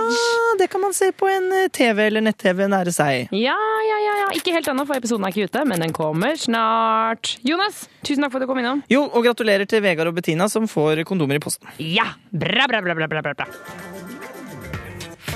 [0.57, 3.29] det kan man se på en eh, TV eller nett-TV nære seg.
[3.31, 3.53] Ja,
[3.89, 4.27] ja, ja, ja.
[4.33, 7.37] Ikke helt ennå, for episoden er ikke ute, men den kommer snart.
[7.45, 8.81] Jonas, tusen takk for at du kom innom.
[8.89, 11.67] Jo, og gratulerer til Vegard og Bettina som får kondomer i posten.
[11.77, 12.15] Ja!
[12.33, 13.45] Bra, bra, bra, bra, bra, bra.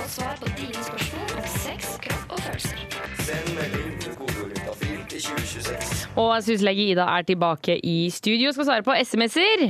[0.10, 2.80] Svar på dine spørsmål om sex, kropp og følelser.
[3.28, 4.64] Send melding til kodeordet
[5.12, 6.08] til 2026.
[6.18, 9.68] Og syslege Ida er tilbake i studio og skal svare på SMS-er.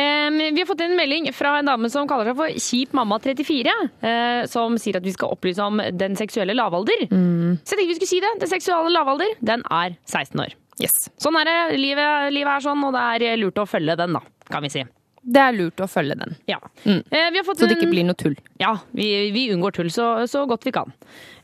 [0.00, 3.20] Em, vi har fått en melding fra en dame som kaller seg for Kjip mamma
[3.22, 3.76] 34,
[4.06, 7.06] Uh, som sier at vi skal opplyse om den seksuelle lavalder.
[7.06, 8.34] Så jeg tenkte vi skulle si det.
[8.42, 10.58] Den seksuelle lavalder, den er 16 år.
[10.82, 11.06] Yes.
[11.22, 11.58] Sånn er det.
[11.80, 14.84] Livet, livet er sånn, og det er lurt å følge den, da, kan vi si.
[15.26, 16.36] Det er lurt å følge den.
[16.46, 16.60] Ja.
[16.84, 18.36] Eh, vi har fått Så det ikke blir noe tull.
[18.62, 20.92] Ja, vi, vi unngår tull så, så godt vi kan.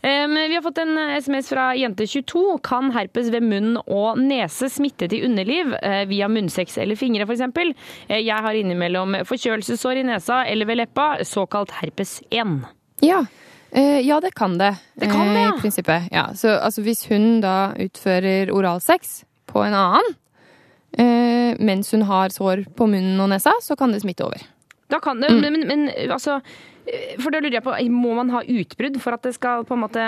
[0.03, 2.45] Um, vi har fått en SMS fra jente22.
[2.67, 7.45] Kan herpes ved munn og nese smitte til underliv eh, via munnsex eller fingre f.eks.?
[8.09, 12.63] Eh, jeg har innimellom forkjølelsessår i nesa eller ved leppa, såkalt herpes 1.
[13.03, 13.25] Ja.
[13.75, 14.77] Eh, ja, det kan det.
[14.95, 15.55] Det kan det, eh, ja.
[15.57, 16.09] I prinsippet.
[16.11, 16.35] Ja.
[16.35, 20.22] Så altså, hvis hun da utfører oralsex på en annen, eh,
[21.63, 24.43] mens hun har sår på munnen og nesa, så kan det smitte over.
[24.93, 26.39] Da kan det, men, men, men altså
[26.85, 29.77] eh, For da lurer jeg på, må man ha utbrudd for at det skal på
[29.79, 30.03] en måte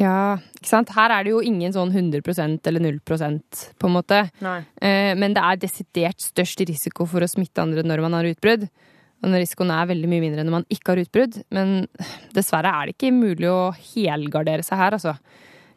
[0.00, 0.92] Ja, ikke sant?
[0.94, 4.22] Her er det jo ingen sånn 100% eller 0% på en måte.
[4.44, 4.60] Nei.
[4.80, 8.68] Eh, Men det er desidert størst risiko for å smitte andre når man har utbrudd.
[9.24, 11.40] Og risikoen er veldig mye mindre når man ikke har utbrudd.
[11.52, 11.86] Men
[12.36, 15.16] dessverre er det ikke mulig å helgardere seg her, altså.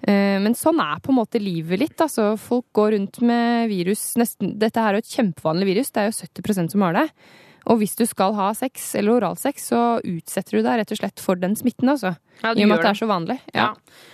[0.08, 1.98] Eh, Men sånn er på en måte livet litt.
[2.00, 6.10] Altså, folk går rundt med virus nesten, Dette er jo et kjempevanlig virus, det er
[6.12, 7.10] jo 70% som har det.
[7.68, 11.20] Og hvis du skal ha sex eller oralsex, så utsetter du deg rett og slett
[11.20, 12.14] for den smitten, altså.
[12.40, 13.36] Ja, I og med at det er så vanlig.
[13.52, 13.66] Ja.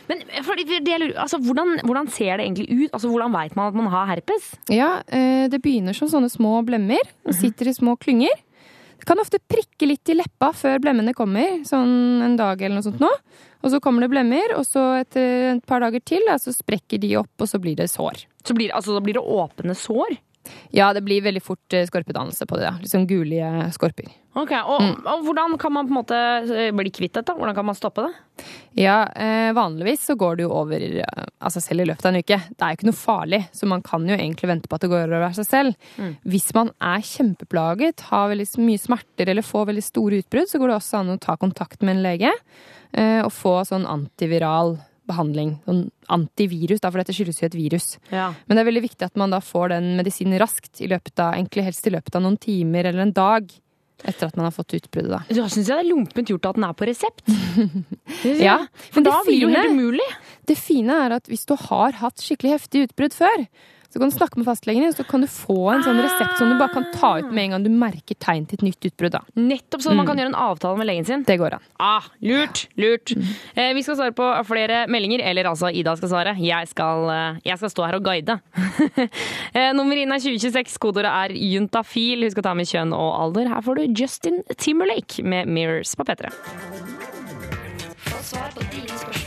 [0.10, 2.90] Men for, det altså, hvordan, hvordan ser det egentlig ut?
[2.96, 4.48] Altså, hvordan veit man at man har herpes?
[4.74, 7.04] Ja, eh, det begynner som sånne små blemmer.
[7.28, 8.34] De sitter i små klynger.
[8.98, 12.86] Det kan ofte prikke litt i leppa før blemmene kommer, sånn en dag eller noe
[12.88, 13.12] sånt nå.
[13.64, 17.14] Og så kommer det blemmer, og så etter et par dager til, så sprekker de
[17.22, 18.26] opp, og så blir det sår.
[18.44, 20.18] Så blir, altså, da blir det åpne sår?
[20.76, 22.74] Ja, det blir veldig fort eh, skorpedannelse på det, da.
[22.84, 24.10] Liksom gulige skorper.
[24.36, 25.06] Ok, og, Mm.
[25.06, 26.18] og hvordan kan man på en måte
[26.58, 27.36] eh, bli kvitt dette?
[27.38, 28.14] Hvordan kan man stoppe det?
[28.82, 32.22] Ja, eh, vanligvis så går det jo over av altså selv i løpet av en
[32.24, 32.40] uke.
[32.50, 34.90] Det er jo ikke noe farlig, så man kan jo egentlig vente på at det
[34.90, 35.76] går over av seg selv.
[36.00, 36.16] Mm.
[36.26, 40.72] Hvis man er kjempeplaget, har veldig mye smerter eller får veldig store utbrudd, så går
[40.74, 42.32] det også an å ta kontakt med en lege
[42.94, 44.80] eh, og få sånn antiviral
[45.10, 45.56] behandling.
[45.68, 45.84] Sånn
[46.14, 47.88] antivirus, da, for dette skyldes jo et virus.
[48.14, 48.32] Ja.
[48.48, 51.36] Men det er veldig viktig at man da får den medisinen raskt, i løpet av,
[51.38, 53.52] egentlig helst i løpet av noen timer eller en dag.
[54.04, 55.20] Etter at man har fått utbruddet, da.
[55.30, 57.24] Da syns jeg det er lumpent gjort at den er på resept.
[58.24, 58.58] Ja,
[58.94, 60.06] For da blir det jo helt umulig.
[60.48, 63.46] Det fine er at hvis du har hatt skikkelig heftig utbrudd før,
[63.94, 66.50] så kan du snakke med fastlegen din, så kan du få en sånn resept som
[66.50, 69.20] du bare kan ta ut med en gang du merker tegn til et nytt utbrudd.
[69.38, 70.08] Nettopp Nettopp så man Mm.
[70.08, 71.24] kan gjøre en avtale med legen sin.
[71.24, 71.62] Det går an.
[71.80, 73.14] Ah, lurt, lurt.
[73.56, 76.34] Eh, vi skal svare på flere meldinger, eller altså Ida skal svare.
[76.42, 78.40] Jeg skal, eh, jeg skal stå her og guide.
[79.54, 82.24] eh, nummer inn er 2026, kodeordet er juntafil.
[82.26, 83.48] Husk å ta med kjønn og alder.
[83.54, 86.32] Her får du Justin Timberlake med Mirrors på P3.
[88.04, 89.23] Få svar på dine spørsmål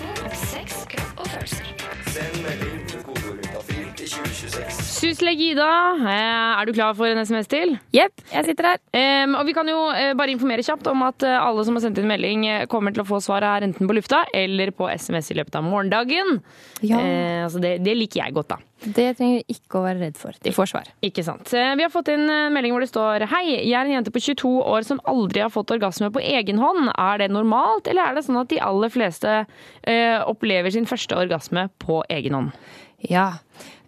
[5.07, 5.17] 2026.
[5.17, 5.71] Syslege Ida,
[6.03, 7.77] eh, er du klar for en SMS til?
[7.95, 8.81] Jepp, jeg sitter her.
[8.91, 11.85] Um, og vi kan jo eh, bare informere kjapt om at eh, alle som har
[11.85, 15.31] sendt inn melding, kommer til å få svaret her enten på lufta eller på SMS
[15.31, 16.41] i løpet av morgendagen.
[16.83, 16.99] Ja.
[16.99, 18.59] Uh, altså det, det liker jeg godt, da.
[18.83, 20.37] Det trenger du ikke å være redd for.
[20.43, 20.91] De får svar.
[21.07, 21.49] Ikke sant.
[21.55, 24.51] Vi har fått inn melding hvor det står Hei, jeg er en jente på 22
[24.69, 26.91] år som aldri har fått orgasme på egen hånd.
[26.93, 31.17] Er det normalt, eller er det sånn at de aller fleste uh, opplever sin første
[31.17, 32.53] orgasme på egen hånd?
[33.09, 33.31] Ja.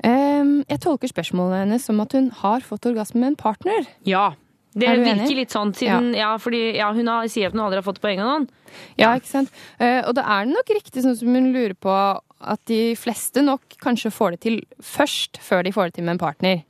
[0.07, 3.89] Ehm, jeg tolker spørsmålet hennes som at hun har fått orgasme med en partner.
[4.07, 4.31] Ja.
[4.79, 5.37] Det Er virker enig?
[5.37, 6.37] litt sånn, siden ja.
[6.39, 8.51] fordi ja, hun har, sier at hun aldri har fått på egen hånd.
[9.01, 9.51] Ja, ikke sant?
[9.81, 11.91] Eh, og da er det nok riktig sånn som hun lurer på,
[12.39, 16.15] at de fleste nok kanskje får det til først, før de får det til med
[16.15, 16.61] en partner.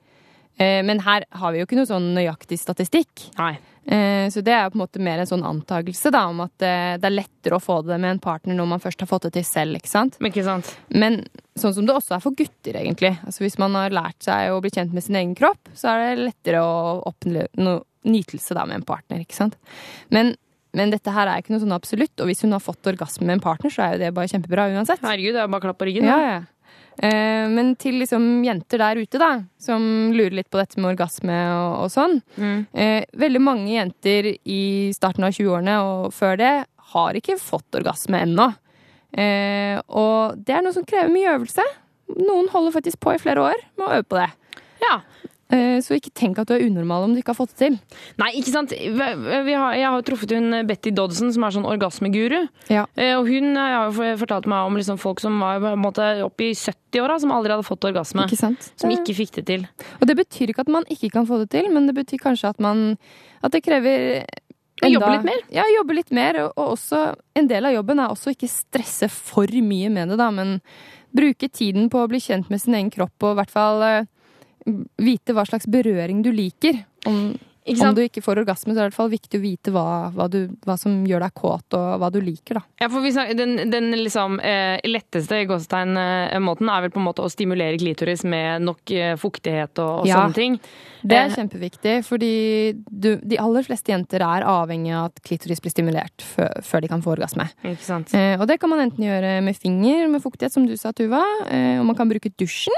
[0.59, 3.29] Eh, men her har vi jo ikke noe sånn nøyaktig statistikk.
[3.37, 3.59] Nei.
[3.89, 6.97] Eh, så det er på en måte mer en sånn antakelse da, om at eh,
[7.01, 9.36] det er lettere å få det med en partner når man først har fått det
[9.39, 9.78] til selv.
[9.78, 10.18] ikke sant?
[10.20, 10.74] Ikke sant?
[10.93, 11.22] Men
[11.59, 13.14] sånn som det også er for gutter, egentlig.
[13.24, 16.05] Altså Hvis man har lært seg å bli kjent med sin egen kropp, så er
[16.05, 17.78] det lettere å oppnå
[18.09, 19.24] nytelse da med en partner.
[19.24, 19.57] ikke sant?
[20.12, 20.34] Men,
[20.76, 23.39] men dette her er ikke noe sånn absolutt, og hvis hun har fått orgasme med
[23.39, 25.01] en partner, så er jo det bare kjempebra uansett.
[25.01, 26.09] Herregud, det er bare klapp på ryggen.
[26.09, 26.28] Ja, da.
[26.28, 26.39] ja.
[26.45, 26.55] Eh,
[26.99, 29.28] men til liksom jenter der ute, da,
[29.62, 29.82] som
[30.14, 32.16] lurer litt på dette med orgasme og, og sånn.
[32.34, 32.64] Mm.
[33.22, 34.62] veldig mange jenter i
[34.96, 36.53] starten av 20-årene og før det
[36.92, 38.49] har ikke fått orgasme ennå.
[39.12, 41.64] Eh, og det er noe som krever mye øvelse.
[42.18, 44.28] Noen holder faktisk på i flere år med å øve på det.
[44.82, 44.99] Ja.
[45.49, 47.76] Eh, så ikke tenk at du er unormal om du ikke har fått det til.
[48.20, 48.72] Nei, ikke sant.
[48.76, 52.42] Har, jeg har jo truffet hun Betty Dodson, som er sånn orgasmeguru.
[52.68, 52.82] Ja.
[52.99, 56.51] Eh, Og hun eh, har jo fortalt meg om liksom folk som var måte oppe
[56.51, 58.26] i 70-åra, som aldri hadde fått orgasme.
[58.28, 58.68] Ikke sant?
[58.76, 59.64] Som ikke fikk det til.
[60.03, 62.53] Og det betyr ikke at man ikke kan få det til, men det betyr kanskje
[62.53, 62.99] at man
[63.40, 64.24] At det krever
[64.82, 65.40] enda jobbe litt mer?
[65.55, 66.42] Ja, jobbe litt mer.
[66.44, 67.01] Og, og også
[67.38, 70.59] en del av jobben er også ikke stresse for mye med det, da, men
[71.14, 74.09] bruke tiden på å bli kjent med sin egen kropp og i hvert fall eh,
[74.99, 76.85] vite hva slags berøring du liker.
[77.07, 77.37] Om,
[77.69, 79.83] om du ikke får orgasme, så er det i hvert fall viktig å vite hva,
[80.16, 82.62] hva, du, hva som gjør deg kåt, og hva du liker, da.
[82.81, 87.25] Ja, for vi snak- den, den liksom eh, letteste gåsetegn-måten er vel på en måte
[87.25, 90.23] å stimulere klitoris med nok eh, fuktighet og, og Ja.
[90.23, 90.59] sånne ting.
[91.05, 92.33] Det er Eh, kjempeviktig, fordi
[92.91, 96.89] du, de aller fleste jenter er avhengig av at klitoris blir stimulert før, før de
[96.89, 97.51] kan få orgasme.
[97.64, 101.21] Eh, og det kan man enten gjøre med finger med fuktighet, som du sa, Tuva,
[101.53, 102.75] eh, og man kan bruke dusjen.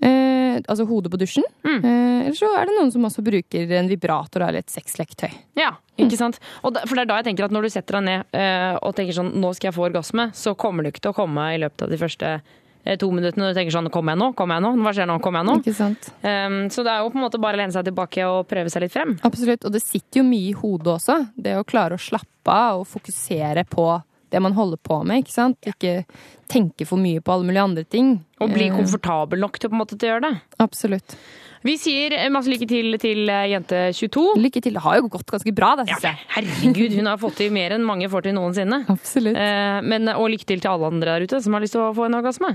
[0.00, 1.44] Eh, altså hodet på dusjen.
[1.64, 1.80] Mm.
[1.84, 5.32] Eh, eller så er det noen som også bruker en vibrator eller et sexleketøy.
[5.60, 6.40] Ja, ikke sant?
[6.62, 8.96] Da, for det er da jeg tenker at når du setter deg ned eh, og
[8.96, 11.60] tenker sånn nå skal jeg få orgasme, så kommer du ikke til å komme i
[11.60, 13.52] løpet av de første eh, to minuttene.
[13.52, 14.32] Du tenker sånn kommer jeg nå?
[14.38, 14.74] Kommer jeg nå?
[14.86, 15.18] Hva skjer nå?
[15.24, 15.56] Kommer jeg nå?
[15.60, 16.12] Ikke sant?
[16.24, 18.72] Um, så det er jo på en måte bare å lene seg tilbake og prøve
[18.72, 19.18] seg litt frem.
[19.26, 19.68] Absolutt.
[19.68, 21.18] Og det sitter jo mye i hodet også.
[21.36, 23.90] Det å klare å slappe av og fokusere på
[24.30, 25.24] det man holder på med.
[25.24, 25.58] ikke sant?
[25.66, 26.04] Ikke
[26.50, 28.16] tenke for mye på alle mulige andre ting.
[28.40, 30.40] Og bli Eh, komfortabel nok til på en måte til å gjøre det.
[30.62, 31.16] Absolutt.
[31.62, 34.24] Vi sier masse lykke til til eh, jente 22.
[34.40, 34.78] Lykke til.
[34.78, 36.22] Det har jo gått ganske bra, det syns jeg.
[36.36, 38.84] Herregud, hun har fått til mer enn mange får til noensinne.
[38.88, 39.36] Absolutt.
[39.36, 41.92] Eh, men, og lykke til til alle andre der ute som har lyst til å
[41.96, 42.54] få en orgasme.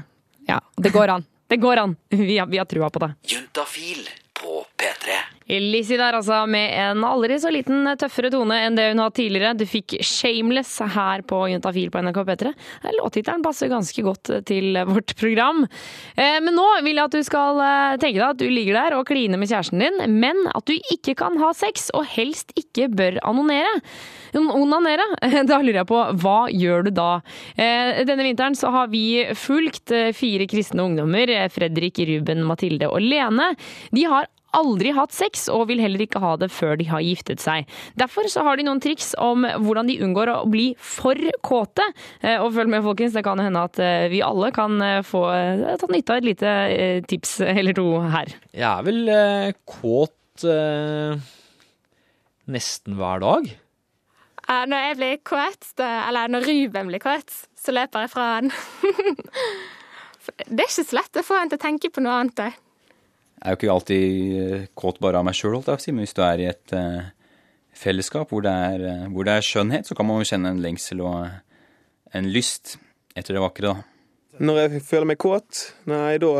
[0.49, 1.25] Ja, det går an.
[1.47, 1.95] Det går an.
[2.09, 3.11] Vi har, vi har trua på det.
[3.29, 5.19] Juntafil på P3.
[5.47, 9.53] Lizzie der altså, med en aldri så liten tøffere tone enn det hun har tidligere.
[9.59, 12.53] Du fikk Shameless her på Juntafil på NRK P3.
[12.97, 15.63] Låttittelen passer ganske godt til vårt program.
[16.17, 18.97] Eh, Men nå vil jeg at du skal eh, tenke deg at du ligger der
[18.97, 22.89] og kliner med kjæresten din, men at du ikke kan ha sex, og helst ikke
[22.89, 23.79] bør anonere.
[24.35, 25.05] Onanere?
[25.49, 27.09] Da lurer jeg på, hva gjør du da?
[27.55, 32.89] Eh, Denne vinteren så har vi fulgt eh, fire kristne ungdommer, eh, Fredrik, Ruben, Mathilde
[32.89, 33.53] og Lene.
[33.95, 37.43] De har aldri hatt sex, og vil heller ikke ha det før de har giftet
[37.43, 37.67] seg.
[37.99, 41.85] Derfor så har de noen triks om hvordan de unngår å bli for kåte.
[42.21, 45.25] Eh, Og følg med, folkens, det kan hende at eh, vi alle kan eh, få
[45.79, 46.55] tatt nytte av et lite
[47.11, 48.33] tips eller to her.
[48.55, 49.13] Jeg er vel
[49.67, 51.19] kåt eh,
[52.51, 53.47] nesten hver dag.
[54.45, 58.51] Når jeg blir kåt, eller når Ruben blir kåt, så løper jeg fra han.
[60.45, 62.55] Det er ikke så lett å få han til å tenke på noe annet.
[63.41, 64.05] Er jo ikke alltid
[64.41, 67.11] eh, kåt bare av meg sjøl, men hvis du er i et eh,
[67.75, 70.63] fellesskap hvor det, er, eh, hvor det er skjønnhet, så kan man jo kjenne en
[70.63, 72.77] lengsel og en lyst
[73.15, 73.91] etter det vakre, da.
[74.45, 76.31] Når jeg føler meg kåt, nei, da,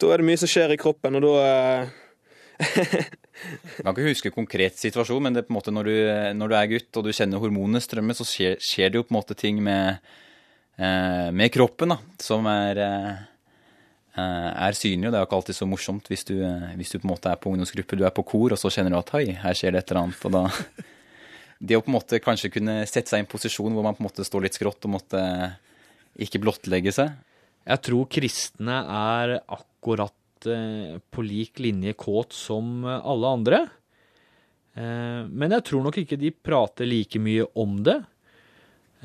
[0.00, 1.34] da er det mye som skjer i kroppen, og da
[3.42, 5.94] Jeg kan ikke huske konkret situasjon, men det er på en måte når du,
[6.38, 9.12] når du er gutt og du kjenner hormonene strømme, så skjer, skjer det jo på
[9.12, 9.98] en måte ting med,
[10.78, 12.80] eh, med kroppen da, som er,
[14.20, 15.08] er synlig.
[15.08, 17.12] Og det er jo ikke alltid så morsomt hvis du, eh, hvis du på en
[17.14, 19.56] måte er på ungdomsgruppe, du er på kor, og så kjenner du at hei, her
[19.56, 20.26] skjer det et eller annet.
[20.28, 20.46] Og da
[21.62, 24.02] Det å på en måte kanskje kunne sette seg i en posisjon hvor man på
[24.02, 25.20] en måte står litt skrått og måtte
[26.18, 27.12] ikke blottlegge seg.
[27.62, 33.60] Jeg tror kristne er akkurat eh, på lik linje kåt som alle andre.
[34.74, 38.00] Eh, men jeg tror nok ikke de prater like mye om det.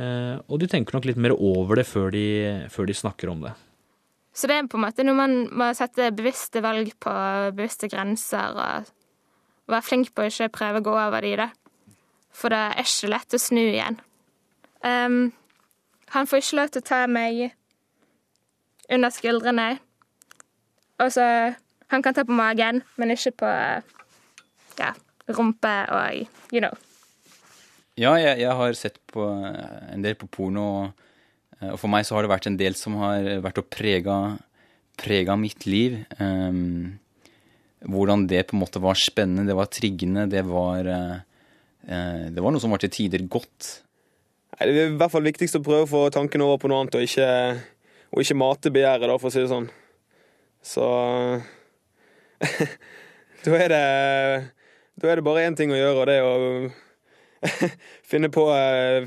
[0.01, 2.26] Eh, og de tenker nok litt mer over det før de,
[2.74, 3.53] før de snakker om det.
[4.38, 7.14] Så det er på en måte noe man må sette bevisste valg på,
[7.58, 11.48] bevisste grenser, og være flink på å ikke prøve å gå over de, da.
[12.38, 13.98] For det er ikke lett å snu igjen.
[14.86, 15.32] Um,
[16.14, 17.48] han får ikke lov til å ta meg
[18.94, 19.70] under skuldrene.
[21.02, 21.56] Og så
[21.88, 23.50] Han kan ta på magen, men ikke på
[24.76, 24.90] ja,
[25.32, 26.18] rumpe og
[26.52, 26.74] you know.
[27.96, 31.06] Ja, jeg, jeg har sett på eh, en del på porno, og,
[31.62, 34.18] og for meg så har det vært en del som har vært og prega,
[34.99, 35.97] prega mitt liv.
[36.22, 36.99] Um,
[37.86, 41.18] hvordan det på en måte var spennende, det var triggende, det var eh,
[41.88, 43.84] eh, Det var noe som var til tider godt.
[44.58, 46.97] Det er i hvert fall viktigst å prøve å få tanken over på noe annet,
[46.97, 47.28] og ikke,
[48.12, 49.70] og ikke mate begjæret, for å si det sånn.
[50.66, 50.88] Så
[53.45, 53.84] Da er det
[54.97, 56.34] Da er det bare én ting å gjøre, og det er å
[58.10, 59.05] finne på eh,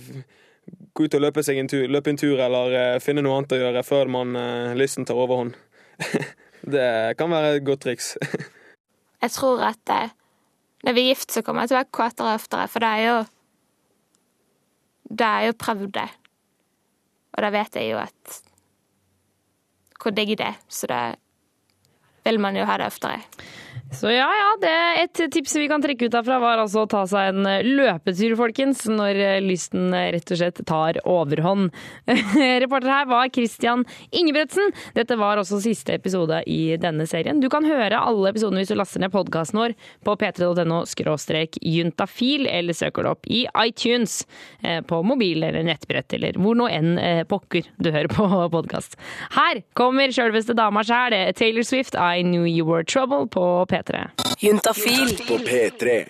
[0.95, 3.61] Gå ut og løpe, en tur, løpe en tur, eller eh, finne noe annet å
[3.61, 5.59] gjøre før man eh, lysten tar overhånd.
[6.75, 8.15] Det kan være et godt triks.
[9.23, 10.13] Jeg tror at eh,
[10.85, 13.03] når vi er gift, så kommer jeg til å være kåtere oftere, for det er
[13.05, 13.17] jo
[15.11, 16.07] Det er jo prøvd det.
[17.35, 18.39] Og da vet jeg jo at
[20.01, 21.01] hvor digg det er, så da
[22.25, 23.21] vil man jo ha det oftere.
[23.91, 27.03] Så ja, ja, det et tips vi kan trekke ut derfra var altså å ta
[27.11, 31.73] seg en løpetur, folkens, når lysten rett og slett tar overhånd.
[32.63, 33.83] Reporter her var Christian
[34.15, 34.71] Ingebretsen.
[34.95, 37.43] Dette var også siste episode i denne serien.
[37.43, 39.75] Du kan høre alle episodene hvis du laster ned podkasten vår
[40.07, 40.85] på p3.no
[41.61, 44.21] juntafil, eller søker det opp i iTunes
[44.63, 48.95] eh, på mobil eller nettbrett, eller hvor nå enn eh, pokker du hører på podkast.
[49.35, 54.11] Her kommer sjølveste dama sjæl, Taylor Swift, I Knew You Were Trouble, på P3.
[54.39, 56.07] Juntafil på P3.